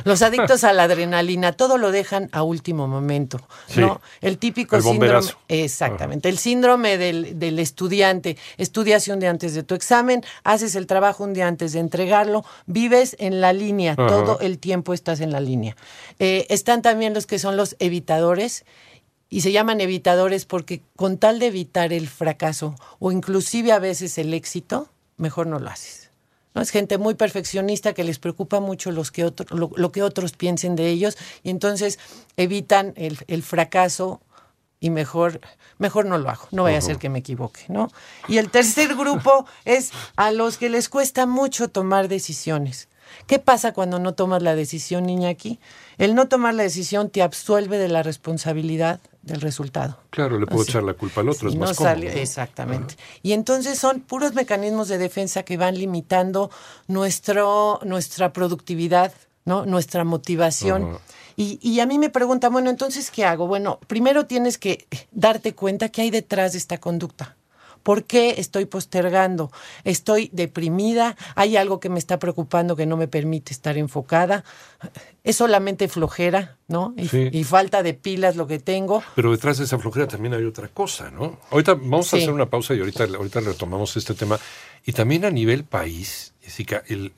Los 0.04 0.22
adictos 0.22 0.64
a 0.64 0.74
la 0.74 0.84
adrenalina, 0.84 1.54
todo 1.54 1.78
lo 1.78 1.92
dejan 1.92 2.30
a 2.32 2.44
último 2.44 2.88
momento, 2.88 3.40
Sí. 3.68 3.80
¿no? 3.82 4.02
El 4.22 4.38
típico 4.38 4.76
El 4.76 4.84
síndrome. 4.84 5.28
Exactamente. 5.48 6.30
El 6.30 6.38
síndrome 6.38 6.98
del, 6.98 7.40
del 7.40 7.60
estudiante. 7.60 8.38
Estudias 8.58 9.08
un 9.08 9.20
día 9.20 9.30
antes 9.30 9.54
de 9.54 9.64
tu 9.64 9.76
examen, 9.76 10.24
haces 10.44 10.76
el 10.76 10.88
trabajo 10.88 11.24
un 11.24 11.34
día 11.34 11.48
antes 11.48 11.74
de 11.74 11.80
entregarlo, 11.80 12.46
vives 12.66 13.16
en 13.20 13.42
la 13.42 13.54
línea, 13.54 13.94
Ajá. 13.94 14.08
todo 14.08 14.40
el 14.40 14.60
tiempo 14.60 14.94
estás 14.94 15.20
en 15.22 15.32
la 15.32 15.40
línea. 15.40 15.76
Eh, 16.20 16.46
están 16.50 16.82
también 16.82 17.14
los 17.14 17.26
que 17.26 17.40
son 17.40 17.58
los 17.58 17.76
evitadores. 17.80 18.66
Y 19.32 19.42
se 19.42 19.52
llaman 19.52 19.80
evitadores 19.80 20.46
porque 20.46 20.82
con 20.96 21.20
tal 21.20 21.38
de 21.38 21.46
evitar 21.48 21.94
el 21.94 22.08
fracaso 22.10 22.74
o 22.98 23.12
inclusive 23.12 23.72
a 23.72 23.78
veces 23.78 24.18
el 24.18 24.34
éxito, 24.34 24.90
mejor 25.18 25.46
no 25.46 25.60
lo 25.60 25.70
haces. 25.70 26.09
¿No? 26.56 26.62
Es 26.62 26.70
gente 26.72 26.98
muy 26.98 27.14
perfeccionista 27.16 27.94
que 27.94 28.04
les 28.04 28.20
preocupa 28.20 28.60
mucho 28.60 28.92
los 28.92 29.12
que 29.12 29.24
otro- 29.26 29.56
lo, 29.56 29.72
lo 29.76 29.92
que 29.92 30.04
otros 30.04 30.32
piensen 30.34 30.76
de 30.76 30.88
ellos 30.90 31.18
y 31.44 31.50
entonces 31.50 32.00
evitan 32.38 32.94
el, 32.96 33.18
el 33.28 33.44
fracaso 33.44 34.22
y 34.80 34.90
mejor, 34.92 35.42
mejor 35.78 36.06
no 36.06 36.18
lo 36.18 36.30
hago, 36.30 36.48
no 36.52 36.64
vaya 36.64 36.78
a 36.78 36.82
ser 36.82 36.98
que 36.98 37.10
me 37.10 37.20
equivoque, 37.20 37.62
¿no? 37.68 37.92
Y 38.30 38.38
el 38.38 38.50
tercer 38.50 38.96
grupo 38.96 39.46
es 39.66 39.92
a 40.16 40.32
los 40.32 40.58
que 40.58 40.70
les 40.70 40.88
cuesta 40.88 41.26
mucho 41.26 41.68
tomar 41.68 42.08
decisiones. 42.08 42.88
¿Qué 43.28 43.40
pasa 43.40 43.74
cuando 43.74 44.00
no 44.00 44.14
tomas 44.14 44.42
la 44.42 44.56
decisión, 44.56 45.04
niña, 45.06 45.30
aquí? 45.30 45.60
El 45.98 46.16
no 46.16 46.28
tomar 46.30 46.54
la 46.54 46.64
decisión 46.64 47.10
te 47.10 47.22
absuelve 47.24 47.78
de 47.78 47.90
la 47.90 48.04
responsabilidad 48.04 49.00
del 49.22 49.42
resultado. 49.42 49.98
Claro, 50.10 50.40
le 50.40 50.46
puedo 50.48 50.64
echar 50.64 50.84
la 50.84 50.94
culpa 50.94 51.22
al 51.22 51.30
otro, 51.30 51.50
Si 51.50 51.56
es 51.56 51.60
no 51.60 51.66
más 51.68 51.78
cómodo. 51.78 51.94
sale- 51.96 52.14
¿no? 52.14 52.20
exactamente. 52.22 52.96
Y 53.22 53.34
entonces 53.34 53.78
son 53.78 54.00
puros 54.02 54.34
mecanismos 54.34 54.88
de 54.88 54.98
defensa 54.98 55.44
que 55.44 55.58
van 55.58 55.78
limitando 55.78 56.50
nuestro, 56.88 57.80
nuestra 57.84 58.34
productividad, 58.34 59.14
¿no? 59.46 59.66
nuestra 59.66 60.04
motivación. 60.04 61.00
Y, 61.36 61.58
y 61.62 61.80
a 61.80 61.86
mí 61.86 61.98
me 61.98 62.10
preguntan, 62.10 62.52
bueno, 62.52 62.70
entonces, 62.70 63.12
¿qué 63.12 63.24
hago? 63.26 63.48
Bueno, 63.48 63.80
primero 63.88 64.26
tienes 64.26 64.58
que 64.58 64.88
darte 65.12 65.56
cuenta 65.56 65.90
qué 65.90 66.02
hay 66.02 66.12
detrás 66.12 66.52
de 66.52 66.58
esta 66.58 66.78
conducta. 66.80 67.36
¿Por 67.84 68.04
qué 68.04 68.36
estoy 68.38 68.66
postergando? 68.66 69.52
¿Estoy 69.84 70.30
deprimida? 70.34 71.16
¿Hay 71.36 71.58
algo 71.58 71.80
que 71.80 71.90
me 71.90 72.00
está 72.00 72.20
preocupando 72.20 72.76
que 72.76 72.86
no 72.86 72.98
me 72.98 73.08
permite 73.08 73.54
estar 73.54 73.78
enfocada? 73.78 74.44
¿Es 75.24 75.36
solamente 75.38 75.88
flojera, 75.88 76.58
no? 76.68 76.94
Y, 76.98 77.08
Sí. 77.08 77.30
y 77.32 77.44
falta 77.44 77.84
de 77.84 77.94
pilas 77.94 78.36
lo 78.36 78.48
que 78.48 78.60
tengo. 78.60 79.04
Pero 79.16 79.32
detrás 79.32 79.58
de 79.58 79.66
esa 79.66 79.78
flojera 79.80 80.08
también 80.08 80.34
hay 80.34 80.44
otra 80.46 80.68
cosa, 80.68 81.10
¿no? 81.12 81.40
Ahorita 81.52 81.74
vamos 81.74 82.14
a 82.14 82.18
hacer 82.18 82.32
una 82.32 82.50
pausa 82.50 82.74
y 82.74 82.80
ahorita, 82.80 83.04
ahorita 83.06 83.40
retomamos 83.42 83.96
este 83.98 84.14
tema. 84.14 84.40
Y 84.86 84.94
también 84.94 85.26
a 85.26 85.30
nivel 85.32 85.64
país, 85.66 86.34
Jessica, 86.42 86.84
el, 86.88 87.14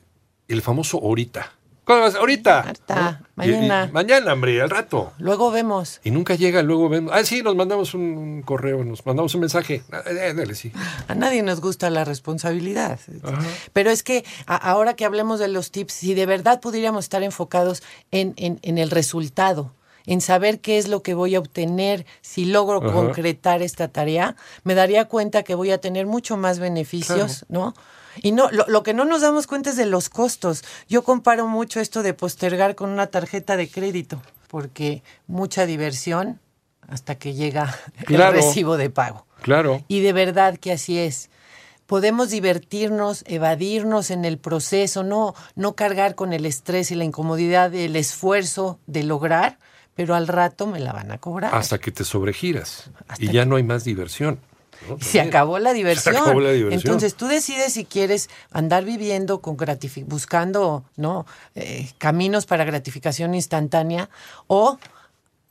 el 0.48 0.62
famoso 0.62 0.98
ahorita. 0.98 1.52
¿Cómo 1.84 2.00
vas? 2.00 2.14
Ahorita. 2.14 2.72
Mañana. 3.34 3.90
mañana, 3.92 4.32
hombre, 4.34 4.60
al 4.62 4.70
rato. 4.70 5.12
Luego 5.18 5.50
vemos. 5.50 6.00
Y 6.04 6.12
nunca 6.12 6.36
llega, 6.36 6.62
luego 6.62 6.88
vemos. 6.88 7.12
Ah, 7.12 7.24
sí, 7.24 7.42
nos 7.42 7.56
mandamos 7.56 7.94
un, 7.94 8.02
un 8.02 8.42
correo, 8.42 8.84
nos 8.84 9.04
mandamos 9.04 9.34
un 9.34 9.40
mensaje. 9.40 9.82
Ah, 9.90 10.02
eh, 10.06 10.32
dale, 10.34 10.54
sí. 10.54 10.70
A 11.08 11.14
nadie 11.16 11.42
nos 11.42 11.60
gusta 11.60 11.90
la 11.90 12.04
responsabilidad. 12.04 13.00
Ajá. 13.24 13.42
Pero 13.72 13.90
es 13.90 14.02
que 14.04 14.24
a- 14.46 14.56
ahora 14.56 14.94
que 14.94 15.04
hablemos 15.04 15.40
de 15.40 15.48
los 15.48 15.72
tips, 15.72 15.92
si 15.92 16.14
de 16.14 16.26
verdad 16.26 16.60
pudiéramos 16.60 17.04
estar 17.06 17.22
enfocados 17.24 17.82
en, 18.12 18.34
en- 18.36 18.60
en 18.62 18.78
el 18.78 18.90
resultado, 18.90 19.74
en 20.06 20.20
saber 20.20 20.60
qué 20.60 20.78
es 20.78 20.86
lo 20.88 21.02
que 21.02 21.14
voy 21.14 21.34
a 21.34 21.40
obtener 21.40 22.06
si 22.20 22.44
logro 22.44 22.78
Ajá. 22.82 22.92
concretar 22.92 23.60
esta 23.62 23.88
tarea, 23.88 24.36
me 24.62 24.74
daría 24.74 25.06
cuenta 25.06 25.42
que 25.42 25.54
voy 25.56 25.70
a 25.72 25.78
tener 25.80 26.06
mucho 26.06 26.36
más 26.36 26.58
beneficios, 26.60 27.44
¿no? 27.48 27.74
Y 28.16 28.32
no, 28.32 28.50
lo, 28.50 28.66
lo 28.68 28.82
que 28.82 28.94
no 28.94 29.04
nos 29.04 29.22
damos 29.22 29.46
cuenta 29.46 29.70
es 29.70 29.76
de 29.76 29.86
los 29.86 30.08
costos. 30.08 30.64
Yo 30.88 31.02
comparo 31.02 31.46
mucho 31.48 31.80
esto 31.80 32.02
de 32.02 32.14
postergar 32.14 32.74
con 32.74 32.90
una 32.90 33.06
tarjeta 33.06 33.56
de 33.56 33.68
crédito, 33.68 34.20
porque 34.48 35.02
mucha 35.26 35.66
diversión 35.66 36.40
hasta 36.88 37.14
que 37.14 37.32
llega 37.34 37.74
Claro. 38.04 38.36
el 38.38 38.44
recibo 38.44 38.76
de 38.76 38.90
pago. 38.90 39.26
Claro. 39.40 39.82
Y 39.88 40.00
de 40.00 40.12
verdad 40.12 40.58
que 40.58 40.72
así 40.72 40.98
es. 40.98 41.30
Podemos 41.86 42.30
divertirnos, 42.30 43.24
evadirnos 43.26 44.10
en 44.10 44.24
el 44.24 44.38
proceso, 44.38 45.02
no, 45.02 45.34
no 45.56 45.74
cargar 45.74 46.14
con 46.14 46.32
el 46.32 46.46
estrés 46.46 46.90
y 46.90 46.94
la 46.94 47.04
incomodidad 47.04 47.70
del 47.70 47.96
esfuerzo 47.96 48.78
de 48.86 49.02
lograr, 49.02 49.58
pero 49.94 50.14
al 50.14 50.26
rato 50.28 50.66
me 50.66 50.80
la 50.80 50.92
van 50.92 51.10
a 51.12 51.18
cobrar. 51.18 51.54
Hasta 51.54 51.78
que 51.78 51.90
te 51.92 52.04
sobregiras. 52.04 52.90
Hasta 53.08 53.24
y 53.24 53.32
ya 53.32 53.44
no 53.44 53.56
hay 53.56 53.62
más 53.62 53.84
diversión. 53.84 54.38
¿No? 54.88 54.98
Se 55.00 55.20
acabó 55.20 55.58
la 55.58 55.72
diversión. 55.80 56.16
acabó 56.16 56.40
la 56.40 56.50
diversión. 56.50 56.80
Entonces 56.80 57.14
tú 57.14 57.26
decides 57.26 57.72
si 57.72 57.84
quieres 57.84 58.28
andar 58.50 58.84
viviendo 58.84 59.40
con 59.40 59.56
buscando 60.06 60.84
no 60.96 61.26
Eh, 61.54 61.90
caminos 61.98 62.46
para 62.46 62.64
gratificación 62.64 63.34
instantánea 63.34 64.08
o 64.46 64.78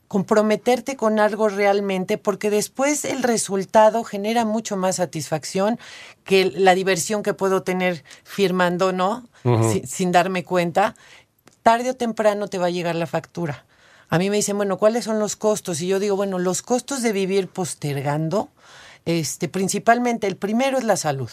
comprometerte 0.07 0.97
con 0.97 1.19
algo 1.19 1.47
realmente 1.47 2.17
porque 2.17 2.49
después 2.49 3.05
el 3.05 3.23
resultado 3.23 4.03
genera 4.03 4.43
mucho 4.43 4.75
más 4.75 4.97
satisfacción 4.97 5.79
que 6.25 6.45
la 6.45 6.75
diversión 6.75 7.23
que 7.23 7.33
puedo 7.33 7.63
tener 7.63 8.03
firmando 8.25 8.91
no 8.91 9.29
sin, 9.43 9.87
sin 9.87 10.11
darme 10.11 10.43
cuenta. 10.43 10.95
Tarde 11.63 11.91
o 11.91 11.95
temprano 11.95 12.49
te 12.49 12.57
va 12.57 12.65
a 12.65 12.71
llegar 12.71 12.95
la 12.95 13.07
factura. 13.07 13.63
A 14.09 14.17
mí 14.17 14.29
me 14.29 14.35
dicen 14.35 14.57
bueno 14.57 14.77
cuáles 14.77 15.05
son 15.05 15.19
los 15.19 15.37
costos 15.37 15.79
y 15.79 15.87
yo 15.87 15.97
digo 15.97 16.17
bueno 16.17 16.39
los 16.39 16.61
costos 16.61 17.01
de 17.01 17.13
vivir 17.13 17.47
postergando 17.47 18.49
este 19.05 19.49
principalmente 19.49 20.27
el 20.27 20.35
primero 20.37 20.77
es 20.77 20.83
la 20.83 20.95
salud 20.97 21.29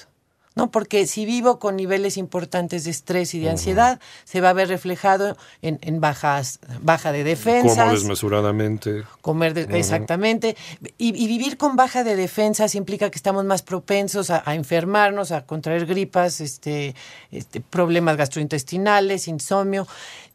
¿no? 0.54 0.72
Porque 0.72 1.06
si 1.06 1.24
vivo 1.24 1.60
con 1.60 1.76
niveles 1.76 2.16
importantes 2.16 2.82
de 2.82 2.90
estrés 2.90 3.32
y 3.32 3.38
de 3.38 3.48
ansiedad, 3.48 4.00
se 4.24 4.40
va 4.40 4.50
a 4.50 4.52
ver 4.52 4.66
reflejado 4.66 5.36
en, 5.62 5.78
en 5.82 6.00
bajas, 6.00 6.58
baja 6.82 7.12
de 7.12 7.22
defensas. 7.22 7.76
Como 7.78 7.92
desmesuradamente. 7.92 9.04
Comer 9.20 9.54
de- 9.54 9.78
exactamente. 9.78 10.56
Y, 10.96 11.14
y 11.14 11.28
vivir 11.28 11.58
con 11.58 11.76
baja 11.76 12.02
de 12.02 12.16
defensas 12.16 12.74
implica 12.74 13.08
que 13.08 13.14
estamos 13.18 13.44
más 13.44 13.62
propensos 13.62 14.30
a, 14.30 14.42
a 14.44 14.56
enfermarnos, 14.56 15.30
a 15.30 15.46
contraer 15.46 15.86
gripas, 15.86 16.40
este, 16.40 16.96
este, 17.30 17.60
problemas 17.60 18.16
gastrointestinales, 18.16 19.28
insomnio. 19.28 19.86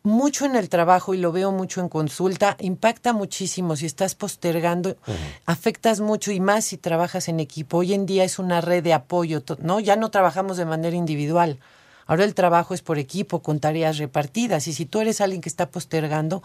Mucho 0.05 0.43
en 0.43 0.57
el 0.57 0.67
trabajo, 0.67 1.13
y 1.13 1.17
lo 1.17 1.31
veo 1.31 1.53
mucho 1.53 1.79
en 1.79 1.88
consulta, 1.88 2.57
impacta 2.60 3.13
muchísimo. 3.13 3.77
Si 3.77 3.86
estás 3.86 4.15
postergando, 4.15 4.98
afectas 5.45 6.01
mucho 6.01 6.33
y 6.33 6.41
más 6.41 6.65
si 6.65 6.77
trabajas 6.77 7.29
en 7.29 7.39
equipo. 7.39 7.77
Hoy 7.77 7.93
en 7.93 8.05
día 8.05 8.25
es 8.25 8.38
una 8.38 8.60
red 8.60 8.83
de 8.83 8.91
apoyo, 8.91 9.41
¿no? 9.60 9.79
Ya 9.79 9.95
no 9.95 10.12
trabajamos 10.12 10.57
de 10.57 10.65
manera 10.65 10.98
individual. 10.98 11.57
Ahora 12.05 12.24
el 12.24 12.33
trabajo 12.33 12.74
es 12.74 12.81
por 12.81 13.00
equipo, 13.00 13.41
con 13.41 13.60
tareas 13.60 13.98
repartidas. 13.98 14.67
Y 14.67 14.74
si 14.74 14.86
tú 14.86 15.01
eres 15.01 15.22
alguien 15.22 15.41
que 15.41 15.50
está 15.50 15.69
postergando, 15.69 16.43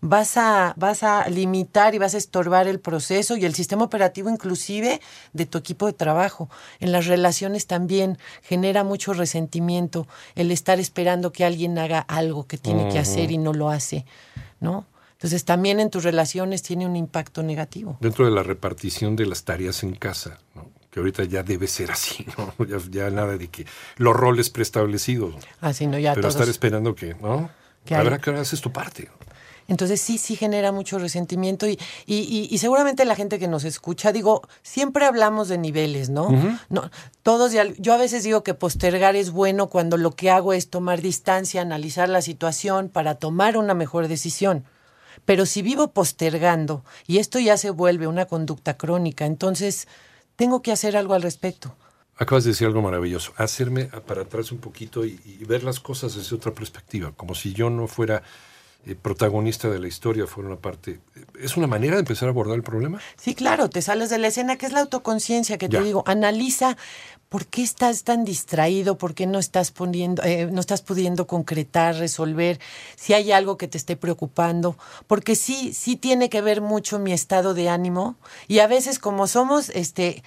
vas 0.00 0.36
a, 0.36 0.74
vas 0.76 1.02
a 1.02 1.28
limitar 1.28 1.94
y 1.94 1.98
vas 1.98 2.14
a 2.14 2.18
estorbar 2.18 2.68
el 2.68 2.80
proceso 2.80 3.36
y 3.36 3.44
el 3.44 3.54
sistema 3.54 3.84
operativo 3.84 4.30
inclusive 4.30 5.00
de 5.32 5.46
tu 5.46 5.58
equipo 5.58 5.86
de 5.86 5.92
trabajo. 5.92 6.48
En 6.78 6.92
las 6.92 7.06
relaciones 7.06 7.66
también 7.66 8.18
genera 8.42 8.84
mucho 8.84 9.12
resentimiento 9.12 10.06
el 10.34 10.50
estar 10.50 10.80
esperando 10.80 11.32
que 11.32 11.44
alguien 11.44 11.78
haga 11.78 12.00
algo 12.00 12.46
que 12.46 12.58
tiene 12.58 12.88
que 12.90 12.98
hacer 12.98 13.30
y 13.30 13.38
no 13.38 13.52
lo 13.52 13.70
hace, 13.70 14.04
¿no? 14.60 14.86
Entonces 15.12 15.44
también 15.44 15.80
en 15.80 15.90
tus 15.90 16.02
relaciones 16.02 16.62
tiene 16.62 16.86
un 16.86 16.96
impacto 16.96 17.42
negativo. 17.42 17.98
Dentro 18.00 18.24
de 18.24 18.30
la 18.30 18.42
repartición 18.42 19.16
de 19.16 19.26
las 19.26 19.44
tareas 19.44 19.82
en 19.82 19.94
casa, 19.94 20.38
¿no? 20.54 20.79
Que 20.90 20.98
ahorita 21.00 21.24
ya 21.24 21.42
debe 21.42 21.66
ser 21.66 21.90
así, 21.90 22.26
¿no? 22.38 22.66
ya, 22.66 22.78
ya 22.90 23.10
nada 23.10 23.36
de 23.36 23.48
que 23.48 23.64
los 23.96 24.14
roles 24.16 24.50
preestablecidos. 24.50 25.34
Así 25.60 25.86
no 25.86 25.98
ya 25.98 26.14
pero 26.14 26.22
todos. 26.22 26.34
estar 26.34 26.48
esperando 26.48 26.94
que, 26.94 27.14
¿no? 27.14 27.50
Que 27.84 27.94
qué 28.22 28.30
hora 28.30 28.40
haces 28.40 28.60
tu 28.60 28.72
parte. 28.72 29.08
Entonces 29.68 30.00
sí, 30.00 30.18
sí 30.18 30.34
genera 30.34 30.72
mucho 30.72 30.98
resentimiento 30.98 31.68
y, 31.68 31.78
y, 32.04 32.16
y- 32.16 32.48
y 32.50 32.58
seguramente 32.58 33.04
la 33.04 33.14
gente 33.14 33.38
que 33.38 33.46
nos 33.46 33.62
escucha, 33.62 34.10
digo, 34.10 34.42
siempre 34.62 35.04
hablamos 35.06 35.46
de 35.48 35.58
niveles, 35.58 36.10
¿no? 36.10 36.28
no 36.70 36.90
todos, 37.22 37.52
yo 37.78 37.94
a 37.94 37.96
veces 37.96 38.24
digo 38.24 38.42
que 38.42 38.54
postergar 38.54 39.14
es 39.14 39.30
bueno 39.30 39.68
cuando 39.68 39.96
lo 39.96 40.10
que 40.10 40.28
hago 40.28 40.52
es 40.54 40.70
tomar 40.70 41.00
distancia, 41.02 41.62
analizar 41.62 42.08
la 42.08 42.20
situación 42.20 42.88
para 42.88 43.14
tomar 43.14 43.56
una 43.56 43.74
mejor 43.74 44.08
decisión. 44.08 44.64
Pero 45.24 45.46
si 45.46 45.62
vivo 45.62 45.92
postergando 45.92 46.84
y 47.06 47.18
esto 47.18 47.38
ya 47.38 47.56
se 47.56 47.70
vuelve 47.70 48.08
una 48.08 48.26
conducta 48.26 48.76
crónica, 48.76 49.24
entonces 49.24 49.86
tengo 50.40 50.62
que 50.62 50.72
hacer 50.72 50.96
algo 50.96 51.12
al 51.12 51.20
respecto. 51.20 51.76
Acabas 52.16 52.44
de 52.44 52.50
decir 52.50 52.66
algo 52.66 52.80
maravilloso, 52.80 53.32
hacerme 53.36 53.84
para 54.06 54.22
atrás 54.22 54.52
un 54.52 54.58
poquito 54.58 55.04
y, 55.04 55.20
y 55.24 55.44
ver 55.44 55.62
las 55.64 55.80
cosas 55.80 56.14
desde 56.14 56.34
otra 56.34 56.52
perspectiva, 56.52 57.12
como 57.14 57.34
si 57.34 57.52
yo 57.52 57.68
no 57.68 57.86
fuera 57.86 58.22
eh, 58.86 58.94
protagonista 58.94 59.68
de 59.68 59.78
la 59.78 59.86
historia, 59.88 60.26
fuera 60.26 60.48
una 60.48 60.58
parte. 60.58 61.00
¿Es 61.38 61.58
una 61.58 61.66
manera 61.66 61.96
de 61.96 62.00
empezar 62.00 62.28
a 62.28 62.30
abordar 62.32 62.56
el 62.56 62.62
problema? 62.62 62.98
Sí, 63.18 63.34
claro, 63.34 63.68
te 63.68 63.82
sales 63.82 64.08
de 64.08 64.16
la 64.16 64.28
escena, 64.28 64.56
que 64.56 64.64
es 64.64 64.72
la 64.72 64.80
autoconciencia 64.80 65.58
que 65.58 65.68
Ya. 65.68 65.78
te 65.80 65.84
digo. 65.84 66.02
Analiza 66.06 66.78
por 67.30 67.46
qué 67.46 67.62
estás 67.62 68.02
tan 68.02 68.24
distraído, 68.24 68.98
por 68.98 69.14
qué 69.14 69.24
no 69.24 69.38
estás 69.38 69.70
poniendo, 69.70 70.20
eh, 70.24 70.48
no 70.50 70.60
estás 70.60 70.82
pudiendo 70.82 71.28
concretar, 71.28 71.94
resolver, 71.94 72.58
si 72.96 73.14
hay 73.14 73.30
algo 73.30 73.56
que 73.56 73.68
te 73.68 73.78
esté 73.78 73.96
preocupando, 73.96 74.76
porque 75.06 75.36
sí, 75.36 75.72
sí 75.72 75.94
tiene 75.94 76.28
que 76.28 76.42
ver 76.42 76.60
mucho 76.60 76.98
mi 76.98 77.12
estado 77.12 77.54
de 77.54 77.68
ánimo 77.68 78.16
y 78.48 78.58
a 78.58 78.66
veces 78.66 78.98
como 78.98 79.28
somos, 79.28 79.68
este, 79.70 80.24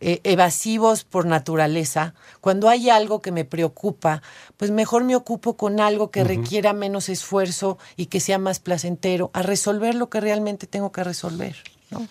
eh, 0.00 0.20
evasivos 0.22 1.02
por 1.02 1.26
naturaleza, 1.26 2.14
cuando 2.40 2.68
hay 2.68 2.90
algo 2.90 3.20
que 3.20 3.32
me 3.32 3.44
preocupa, 3.44 4.22
pues 4.56 4.70
mejor 4.70 5.02
me 5.02 5.16
ocupo 5.16 5.56
con 5.56 5.80
algo 5.80 6.12
que 6.12 6.22
requiera 6.22 6.72
menos 6.72 7.08
esfuerzo 7.08 7.76
y 7.96 8.06
que 8.06 8.20
sea 8.20 8.38
más 8.38 8.60
placentero, 8.60 9.32
a 9.32 9.42
resolver 9.42 9.96
lo 9.96 10.10
que 10.10 10.20
realmente 10.20 10.68
tengo 10.68 10.92
que 10.92 11.02
resolver, 11.02 11.56
¿no? 11.90 12.06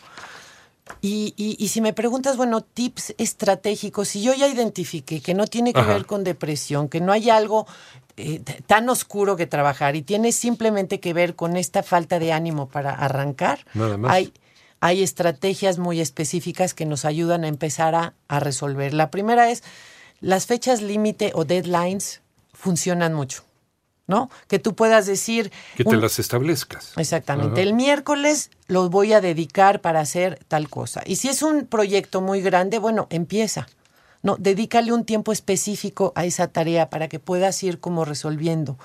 Y, 1.02 1.34
y- 1.36 1.56
y 1.60 1.68
si 1.70 1.82
me 1.82 1.94
preguntas, 1.94 2.38
bueno, 2.38 2.62
tips 2.62 3.16
estratégicos, 3.18 4.08
si 4.10 4.22
yo 4.22 4.34
ya 4.34 4.48
identifiqué 4.48 5.20
que 5.22 5.34
no 5.34 5.48
tiene 5.48 5.74
que 5.74 5.80
Ajá. 5.80 5.94
ver 5.94 6.06
con 6.06 6.24
depresión, 6.24 6.90
que 6.90 7.02
no 7.02 7.12
hay 7.12 7.30
algo 7.30 7.66
eh, 8.18 8.40
tan 8.68 8.88
oscuro 8.90 9.36
que 9.36 9.48
trabajar 9.48 9.96
y 9.96 10.02
tiene 10.04 10.32
simplemente 10.32 11.00
que 11.00 11.14
ver 11.14 11.36
con 11.36 11.58
esta 11.58 11.84
falta 11.84 12.18
de 12.20 12.32
ánimo 12.34 12.70
para 12.70 12.92
arrancar, 12.92 13.66
Nada 13.74 13.98
más. 13.98 14.14
hay, 14.14 14.32
hay 14.80 15.04
estrategias 15.04 15.80
muy 15.80 16.00
específicas 16.00 16.74
que 16.74 16.86
nos 16.86 17.04
ayudan 17.04 17.44
a 17.44 17.48
empezar 17.48 17.94
a, 17.96 18.14
a 18.28 18.40
resolver. 18.40 18.94
La 18.94 19.10
primera 19.12 19.50
es, 19.50 19.64
las 20.22 20.46
fechas 20.46 20.82
límite 20.82 21.32
o 21.36 21.46
deadlines 21.46 22.22
funcionan 22.54 23.14
mucho, 23.14 23.44
¿no? 24.08 24.30
Que 24.48 24.60
tú 24.60 24.76
puedas 24.76 25.06
decir... 25.06 25.52
Que 25.76 25.84
te 25.84 25.96
un- 25.96 26.02
las 26.02 26.20
establezcas. 26.20 26.94
Exactamente. 26.98 27.54
Ajá. 27.54 27.62
El 27.62 27.74
miércoles 27.74 28.52
los 28.68 28.90
voy 28.90 29.14
a 29.14 29.22
dedicar 29.22 29.82
para 29.82 30.00
hacer 30.00 30.40
tal 30.48 30.70
cosa. 30.70 31.02
Y 31.06 31.16
si 31.16 31.28
es 31.30 31.42
un 31.42 31.66
proyecto 31.66 32.22
muy 32.22 32.42
grande, 32.42 32.78
bueno, 32.80 33.08
empieza. 33.10 33.68
No, 34.22 34.38
dedícale 34.40 34.92
un 34.92 35.06
tiempo 35.06 35.32
específico 35.32 36.12
a 36.16 36.26
esa 36.26 36.48
tarea 36.48 36.90
para 36.90 37.08
que 37.08 37.20
puedas 37.20 37.62
ir 37.64 37.80
como 37.80 38.06
resolviendo. 38.06 38.78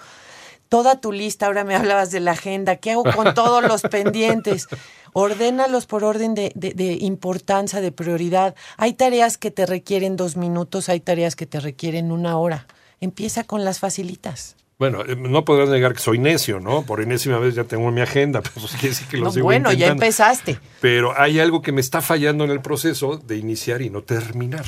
Toda 0.69 1.01
tu 1.01 1.13
lista, 1.13 1.47
ahora 1.47 1.65
me 1.65 1.75
hablabas 1.77 2.11
de 2.11 2.21
la 2.21 2.33
agenda, 2.33 2.77
¿qué 2.77 2.93
hago 2.93 3.05
con 3.05 3.35
todos 3.35 3.63
los 3.65 3.83
pendientes? 3.83 4.69
Ordénalos 5.13 5.87
por 5.87 6.05
orden 6.05 6.35
de, 6.35 6.53
de- 6.55 6.75
de 6.75 6.93
importancia, 7.01 7.81
de 7.81 7.91
prioridad. 7.93 8.55
Hay 8.77 8.93
tareas 8.95 9.37
que 9.39 9.51
te 9.51 9.67
requieren 9.67 10.17
dos 10.17 10.37
minutos, 10.37 10.89
hay 10.89 11.01
tareas 11.01 11.37
que 11.37 11.47
te 11.47 11.59
requieren 11.59 12.13
una 12.13 12.39
hora. 12.39 12.67
Empieza 13.01 13.45
con 13.45 13.65
las 13.65 13.79
facilitas. 13.81 14.57
Bueno, 14.81 15.03
eh, 15.07 15.15
no 15.15 15.45
podrás 15.45 15.69
negar 15.69 15.93
que 15.93 16.01
soy 16.01 16.19
necio, 16.19 16.59
¿no? 16.59 16.85
Por 16.85 17.03
enésima 17.03 17.39
vez 17.39 17.55
ya 17.55 17.65
tengo 17.65 17.91
mi 17.91 18.01
agenda, 18.01 18.41
pero 18.43 18.55
pues 18.55 18.73
quiere 18.73 18.89
decir 18.89 19.07
que 19.09 19.19
lo 19.19 19.25
No, 19.27 19.31
sigo 19.31 19.45
bueno, 19.45 19.73
ya 19.73 19.89
empezaste. 19.89 20.59
Pero 20.81 21.13
hay 21.21 21.39
algo 21.39 21.61
que 21.61 21.71
me 21.71 21.83
está 21.83 22.01
fallando 22.01 22.45
en 22.45 22.51
el 22.51 22.63
proceso 22.63 23.19
de 23.19 23.37
iniciar 23.37 23.83
y 23.83 23.91
no 23.91 24.03
terminar. 24.03 24.65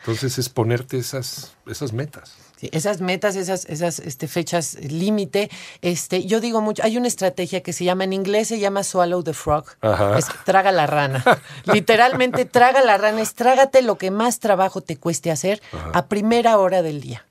Entonces 0.00 0.36
es 0.38 0.48
ponerte 0.48 0.98
esas, 0.98 1.54
esas 1.68 1.92
metas. 1.92 2.34
Sí, 2.56 2.70
esas 2.72 3.00
metas, 3.00 3.36
esas, 3.36 3.66
esas 3.66 4.00
este, 4.00 4.26
fechas 4.26 4.76
límite, 4.80 5.48
este, 5.80 6.24
yo 6.26 6.40
digo 6.40 6.60
mucho, 6.60 6.82
hay 6.82 6.96
una 6.96 7.06
estrategia 7.06 7.62
que 7.62 7.72
se 7.72 7.84
llama, 7.84 8.02
en 8.04 8.12
inglés 8.12 8.48
se 8.48 8.58
llama 8.58 8.82
swallow 8.82 9.22
the 9.22 9.32
frog, 9.32 9.64
Ajá. 9.80 10.18
es 10.18 10.26
traga 10.44 10.72
la 10.72 10.88
rana. 10.88 11.24
Literalmente 11.72 12.46
traga 12.46 12.82
la 12.82 12.98
rana, 12.98 13.22
es 13.22 13.34
trágate 13.34 13.80
lo 13.80 13.96
que 13.96 14.10
más 14.10 14.40
trabajo 14.40 14.80
te 14.80 14.96
cueste 14.96 15.30
hacer 15.30 15.62
a 15.92 16.06
primera 16.06 16.58
hora 16.58 16.82
del 16.82 17.00
día. 17.00 17.24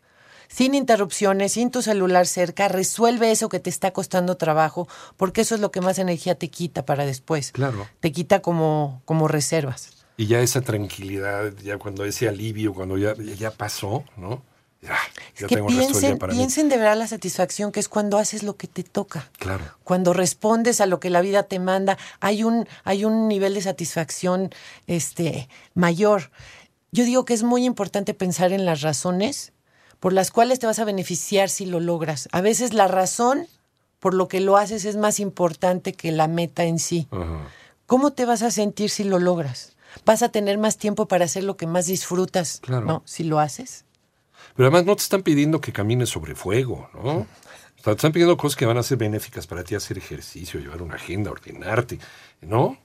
Sin 0.50 0.74
interrupciones, 0.74 1.54
sin 1.54 1.70
tu 1.70 1.84
celular 1.84 2.26
cerca, 2.26 2.68
resuelve 2.68 3.32
eso 3.32 3.50
que 3.50 3.60
te 3.60 3.70
está 3.70 3.92
costando 3.92 4.36
trabajo, 4.36 4.88
porque 5.16 5.42
eso 5.42 5.54
es 5.54 5.62
lo 5.62 5.72
que 5.72 5.80
más 5.80 6.00
energía 6.00 6.34
te 6.36 6.50
quita 6.50 6.86
para 6.86 7.06
después. 7.06 7.52
Claro. 7.52 7.88
Te 8.00 8.12
quita 8.12 8.42
como, 8.42 9.04
como 9.06 9.28
reservas. 9.28 9.92
Y 10.18 10.26
ya 10.26 10.42
esa 10.42 10.62
tranquilidad, 10.62 11.54
ya 11.64 11.78
cuando 11.78 12.04
ese 12.04 12.28
alivio, 12.28 12.74
cuando 12.74 12.98
ya, 12.98 13.14
ya, 13.16 13.52
pasó, 13.52 14.04
¿no? 14.18 14.42
Ya, 14.82 14.98
ya 15.38 15.48
que 15.48 15.56
tengo 15.56 15.68
piensen, 15.68 16.14
mí. 16.14 16.28
piensen 16.30 16.68
de 16.68 16.78
verdad 16.78 16.98
la 16.98 17.08
satisfacción 17.08 17.72
que 17.72 17.80
es 17.80 17.88
cuando 17.88 18.18
haces 18.18 18.42
lo 18.44 18.58
que 18.58 18.68
te 18.68 18.84
toca. 18.84 19.30
Claro. 19.38 19.64
Cuando 19.84 20.14
respondes 20.14 20.82
a 20.82 20.88
lo 20.88 21.00
que 21.00 21.12
la 21.12 21.22
vida 21.22 21.44
te 21.44 21.60
manda, 21.60 21.98
hay 22.22 22.44
un, 22.44 22.68
hay 22.84 23.06
un 23.06 23.28
nivel 23.28 23.54
de 23.54 23.62
satisfacción 23.62 24.50
este, 24.88 25.48
mayor. 25.76 26.32
Yo 26.92 27.06
digo 27.06 27.24
que 27.24 27.36
es 27.36 27.44
muy 27.44 27.66
importante 27.66 28.14
pensar 28.16 28.52
en 28.52 28.66
las 28.66 28.82
razones 28.82 29.54
por 30.00 30.14
las 30.14 30.32
cuales 30.32 30.60
te 30.60 30.68
vas 30.68 30.80
a 30.80 30.86
beneficiar 30.86 31.50
si 31.50 31.66
lo 31.66 31.80
logras. 31.80 32.30
A 32.32 32.42
veces 32.42 32.74
la 32.74 32.88
razón 32.88 33.48
por 34.00 34.14
lo 34.14 34.28
que 34.28 34.40
lo 34.40 34.56
haces 34.58 34.86
es 34.86 34.96
más 34.96 35.20
importante 35.20 35.94
que 35.94 36.12
la 36.12 36.28
meta 36.28 36.64
en 36.64 36.80
sí. 36.80 37.08
Ajá. 37.12 37.48
¿Cómo 37.86 38.12
te 38.14 38.26
vas 38.26 38.44
a 38.44 38.52
sentir 38.52 38.90
si 38.90 39.04
lo 39.04 39.20
logras? 39.20 39.76
Vas 40.06 40.22
a 40.22 40.30
tener 40.30 40.58
más 40.58 40.78
tiempo 40.78 41.08
para 41.08 41.26
hacer 41.26 41.44
lo 41.44 41.58
que 41.58 41.68
más 41.68 41.88
disfrutas, 41.88 42.60
Claro. 42.62 42.86
¿no? 42.86 43.02
Si 43.06 43.24
lo 43.24 43.40
haces. 43.40 43.84
Pero 44.56 44.68
además 44.68 44.86
no 44.86 44.96
te 44.96 45.04
están 45.04 45.24
pidiendo 45.24 45.60
que 45.60 45.74
camines 45.74 46.10
sobre 46.10 46.36
fuego, 46.36 46.90
¿no? 46.94 47.26
Te 47.84 47.92
están 47.92 48.12
pidiendo 48.12 48.38
cosas 48.38 48.56
que 48.58 48.66
van 48.66 48.78
a 48.78 48.84
ser 48.84 48.98
benéficas 48.98 49.48
para 49.48 49.64
ti, 49.64 49.74
hacer 49.74 49.98
ejercicio, 49.98 50.60
llevar 50.60 50.82
una 50.82 50.96
agenda, 50.96 51.32
ordenarte, 51.32 51.98
¿no? 52.42 52.78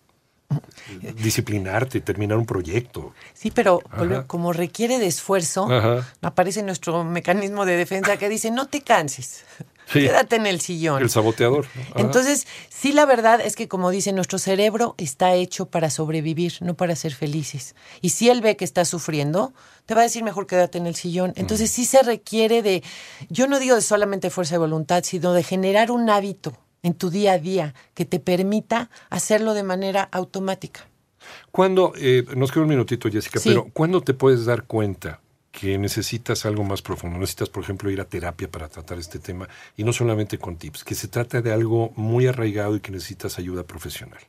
Disciplinarte, 1.23 2.01
terminar 2.01 2.39
un 2.39 2.47
proyecto. 2.47 3.13
Sí, 3.35 3.51
pero 3.51 3.81
Ajá. 3.91 4.25
como 4.27 4.53
requiere 4.53 4.99
de 4.99 5.07
esfuerzo, 5.07 5.71
Ajá. 5.71 6.07
aparece 6.23 6.63
nuestro 6.63 7.05
mecanismo 7.05 7.65
de 7.65 7.77
defensa 7.77 8.17
que 8.17 8.29
dice, 8.29 8.51
no 8.51 8.67
te 8.67 8.83
canses, 8.83 9.45
Sí. 9.87 10.01
quédate 10.01 10.37
en 10.37 10.47
el 10.47 10.63
sillón. 10.63 11.03
El 11.03 11.11
saboteador. 11.11 11.67
Entonces, 11.97 12.47
sí, 12.71 12.93
la 12.93 13.05
verdad 13.05 13.41
es 13.43 13.55
que, 13.55 13.69
como 13.69 13.91
dice, 13.91 14.15
nuestro 14.15 14.39
cerebro 14.39 14.95
está 14.97 15.35
hecho 15.35 15.67
para 15.67 15.91
sobrevivir, 15.91 16.55
no 16.63 16.73
para 16.75 16.97
ser 16.97 17.15
felices. 17.15 17.75
Y 18.01 18.09
si 18.11 18.31
él 18.31 18.41
ve 18.41 18.57
que 18.57 18.65
estás 18.65 18.89
sufriendo, 18.89 19.53
te 19.85 19.95
va 19.95 20.01
a 20.01 20.05
decir 20.05 20.25
mejor 20.25 20.47
quédate 20.47 20.79
en 20.79 20.87
el 20.87 20.95
sillón. 20.95 21.35
Entonces, 21.37 21.71
sí 21.71 21.85
se 21.85 22.03
requiere 22.03 22.63
de, 22.63 22.83
yo 23.29 23.47
no 23.47 23.59
digo 23.59 23.75
de 23.77 23.83
solamente 23.83 24.31
fuerza 24.31 24.55
de 24.55 24.59
voluntad, 24.61 25.03
sino 25.05 25.35
de 25.35 25.43
generar 25.43 25.91
un 25.91 26.09
hábito 26.09 26.57
en 26.85 26.95
tu 26.95 27.11
día 27.11 27.33
a 27.33 27.39
día 27.39 27.75
que 27.95 28.05
te 28.05 28.21
permita 28.21 28.89
hacerlo 29.11 29.55
de 29.55 29.65
manera 29.65 30.09
automática. 30.13 30.87
¿Cuándo, 31.51 31.93
eh, 31.97 32.25
nos 32.37 32.53
queda 32.53 32.63
un 32.63 32.69
minutito, 32.69 33.09
Jessica, 33.11 33.41
Sí. 33.41 33.49
pero 33.49 33.69
¿cuándo 33.73 34.03
te 34.03 34.15
puedes 34.15 34.45
dar 34.45 34.65
cuenta 34.65 35.21
que 35.51 35.79
necesitas 35.79 36.45
algo 36.47 36.63
más 36.65 36.83
profundo? 36.83 37.19
Necesitas, 37.19 37.49
por 37.49 37.63
ejemplo, 37.65 37.91
ir 37.91 38.01
a 38.01 38.05
terapia 38.05 38.51
para 38.51 38.69
tratar 38.69 38.99
este 38.99 39.19
tema 39.19 39.49
y 39.77 39.85
no 39.85 39.93
solamente 39.93 40.37
con 40.39 40.57
tips, 40.57 40.85
que 40.85 40.95
se 40.95 41.09
trata 41.09 41.41
de 41.41 41.53
algo 41.53 41.93
muy 41.97 42.27
arraigado 42.27 42.77
y 42.77 42.81
que 42.81 42.93
necesitas 42.93 43.39
ayuda 43.39 43.63
profesional. 43.65 44.21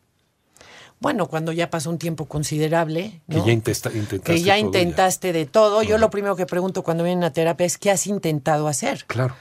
Bueno, 1.01 1.27
cuando 1.27 1.51
ya 1.51 1.69
pasó 1.69 1.89
un 1.89 1.97
tiempo 1.97 2.25
considerable, 2.25 3.21
Que 3.29 3.41
ya 3.41 3.51
intentaste. 3.51 3.91
que 4.23 4.41
ya 4.41 4.55
todo 4.55 4.65
intentaste 4.67 5.33
de 5.33 5.45
todo. 5.45 5.83
Yo 5.83 5.97
lo 5.97 6.09
primero 6.09 6.37
que 6.37 6.45
pregunto 6.45 6.83
cuando 6.83 7.03
vienen 7.03 7.25
a 7.25 7.33
terapia 7.33 7.65
es 7.65 7.77
¿qué 7.77 7.91
has 7.91 8.07
intentado 8.07 8.69
hacer? 8.69 9.03
Claro. 9.07 9.35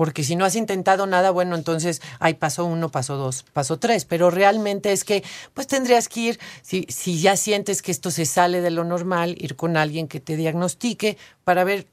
Porque 0.00 0.24
si 0.24 0.34
no 0.34 0.46
has 0.46 0.56
intentado 0.56 1.06
nada, 1.06 1.30
bueno, 1.30 1.56
entonces, 1.56 2.00
ay, 2.20 2.32
pasó 2.32 2.64
uno, 2.64 2.88
pasó 2.88 3.18
dos, 3.18 3.44
pasó 3.52 3.78
tres. 3.78 4.06
Pero 4.06 4.30
realmente 4.30 4.92
es 4.92 5.04
que, 5.04 5.22
pues 5.52 5.66
tendrías 5.66 6.08
que 6.08 6.20
ir, 6.20 6.40
si, 6.62 6.86
si 6.88 7.20
ya 7.20 7.36
sientes 7.36 7.82
que 7.82 7.92
esto 7.92 8.10
se 8.10 8.24
sale 8.24 8.62
de 8.62 8.70
lo 8.70 8.84
normal, 8.84 9.36
ir 9.38 9.56
con 9.56 9.76
alguien 9.76 10.08
que 10.08 10.18
te 10.18 10.36
diagnostique 10.36 11.18
para 11.44 11.64
ver, 11.64 11.86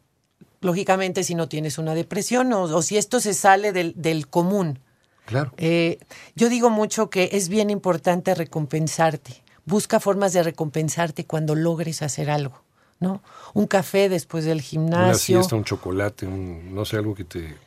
lógicamente, 0.62 1.26
si 1.26 1.36
no 1.36 1.50
tienes 1.50 1.78
una 1.78 1.96
depresión 1.96 2.54
o, 2.54 2.62
o 2.62 2.82
si 2.82 2.96
esto 2.96 3.20
se 3.20 3.34
sale 3.34 3.74
del, 3.74 3.94
del 3.98 4.30
común. 4.30 4.80
Claro. 5.26 5.52
Eh, 5.58 6.00
yo 6.34 6.48
digo 6.48 6.70
mucho 6.70 7.10
que 7.10 7.32
es 7.34 7.50
bien 7.50 7.70
importante 7.70 8.34
recompensarte. 8.36 9.44
Busca 9.66 10.00
formas 10.00 10.32
de 10.32 10.44
recompensarte 10.44 11.26
cuando 11.26 11.56
logres 11.56 12.02
hacer 12.02 12.30
algo, 12.30 12.64
¿no? 13.02 13.22
Un 13.54 13.68
café 13.68 14.08
después 14.08 14.46
del 14.46 14.60
Una 14.60 14.64
gimnasio. 14.64 15.40
siesta, 15.40 15.58
un 15.58 15.66
chocolate, 15.66 16.26
un, 16.26 16.74
no 16.74 16.86
sé, 16.86 16.96
algo 16.96 17.14
que 17.14 17.26
te... 17.26 17.67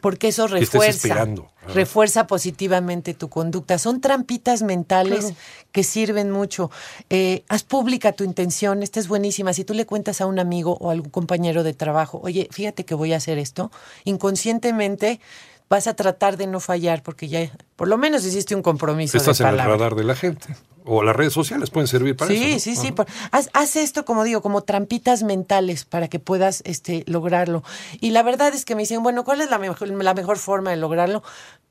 porque 0.00 0.28
eso 0.28 0.46
refuerza, 0.46 1.26
refuerza 1.74 2.26
positivamente 2.26 3.14
tu 3.14 3.28
conducta. 3.28 3.78
Son 3.78 4.00
trampitas 4.00 4.62
mentales 4.62 5.34
que 5.72 5.84
sirven 5.84 6.30
mucho. 6.30 6.70
Eh, 7.10 7.44
haz 7.48 7.62
pública 7.62 8.12
tu 8.12 8.24
intención, 8.24 8.82
esta 8.82 9.00
es 9.00 9.08
buenísima. 9.08 9.52
Si 9.52 9.64
tú 9.64 9.74
le 9.74 9.86
cuentas 9.86 10.20
a 10.20 10.26
un 10.26 10.38
amigo 10.38 10.76
o 10.80 10.90
a 10.90 10.92
algún 10.92 11.10
compañero 11.10 11.62
de 11.62 11.74
trabajo, 11.74 12.20
oye, 12.22 12.48
fíjate 12.50 12.84
que 12.84 12.94
voy 12.94 13.12
a 13.12 13.16
hacer 13.16 13.38
esto, 13.38 13.70
inconscientemente 14.04 15.20
vas 15.68 15.86
a 15.86 15.94
tratar 15.94 16.36
de 16.36 16.46
no 16.46 16.60
fallar 16.60 17.02
porque 17.02 17.28
ya, 17.28 17.50
por 17.74 17.88
lo 17.88 17.96
menos 17.98 18.24
hiciste 18.24 18.54
un 18.54 18.62
compromiso 18.62 19.16
Estás 19.16 19.38
de 19.38 19.44
en 19.44 19.50
el 19.50 19.58
radar 19.58 19.94
de 19.94 20.04
la 20.04 20.14
gente. 20.14 20.54
O 20.88 21.02
las 21.02 21.16
redes 21.16 21.32
sociales 21.32 21.70
pueden 21.70 21.88
servir 21.88 22.16
para 22.16 22.30
sí, 22.30 22.36
eso. 22.36 22.52
¿no? 22.52 22.58
Sí, 22.60 22.76
sí, 22.76 22.92
por- 22.92 23.06
haz, 23.32 23.50
haz 23.52 23.74
esto, 23.76 24.04
como 24.04 24.22
digo, 24.22 24.40
como 24.40 24.62
trampitas 24.62 25.22
mentales 25.24 25.84
para 25.84 26.06
que 26.08 26.18
puedas 26.20 26.62
este, 26.64 27.02
lograrlo. 27.08 27.64
Y 28.00 28.10
la 28.10 28.22
verdad 28.22 28.54
es 28.54 28.64
que 28.64 28.74
me 28.76 28.82
dicen, 28.82 29.02
bueno, 29.02 29.24
¿cuál 29.24 29.40
es 29.40 29.50
la 29.50 29.58
mejor, 29.58 29.88
la 29.88 30.14
mejor 30.14 30.38
forma 30.38 30.70
de 30.70 30.76
lograrlo? 30.76 31.22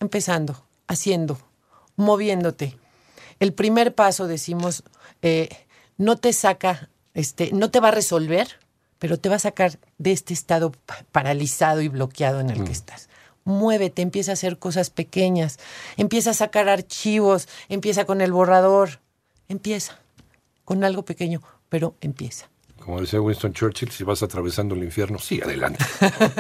Empezando, 0.01 0.65
haciendo, 0.87 1.39
moviéndote. 1.95 2.77
El 3.39 3.53
primer 3.53 3.95
paso, 3.95 4.27
decimos, 4.27 4.83
eh, 5.21 5.49
no 5.97 6.17
te 6.17 6.33
saca, 6.33 6.89
este, 7.13 7.51
no 7.53 7.71
te 7.71 7.79
va 7.79 7.89
a 7.89 7.91
resolver, 7.91 8.47
pero 8.99 9.17
te 9.19 9.29
va 9.29 9.35
a 9.35 9.39
sacar 9.39 9.77
de 9.97 10.11
este 10.11 10.33
estado 10.33 10.71
pa- 10.71 11.05
paralizado 11.11 11.81
y 11.81 11.87
bloqueado 11.87 12.39
en 12.39 12.49
el 12.49 12.61
Mm. 12.61 12.65
que 12.65 12.71
estás. 12.71 13.09
Muévete, 13.43 14.01
empieza 14.01 14.31
a 14.31 14.33
hacer 14.33 14.57
cosas 14.57 14.89
pequeñas, 14.89 15.59
empieza 15.97 16.31
a 16.31 16.33
sacar 16.33 16.67
archivos, 16.69 17.47
empieza 17.69 18.05
con 18.05 18.21
el 18.21 18.31
borrador, 18.33 18.99
empieza 19.47 19.99
con 20.63 20.83
algo 20.83 21.05
pequeño, 21.05 21.41
pero 21.69 21.95
empieza. 22.01 22.49
Como 22.79 23.01
decía 23.01 23.19
Winston 23.19 23.51
Churchill, 23.51 23.89
si 23.89 24.03
vas 24.03 24.21
atravesando 24.21 24.75
el 24.75 24.83
infierno, 24.83 25.17
sí, 25.17 25.41
adelante. 25.41 25.83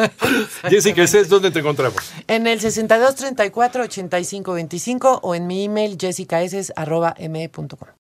Jessica, 0.69 1.01
¿ese 1.01 1.21
es 1.21 1.29
dónde 1.29 1.49
te 1.49 1.59
encontramos? 1.59 2.11
En 2.27 2.45
el 2.45 2.59
62 2.59 3.15
34 3.15 3.83
85 3.83 4.53
25 4.53 5.19
o 5.23 5.33
en 5.33 5.47
mi 5.47 5.65
email 5.65 5.97
jessicaeses 5.99 6.71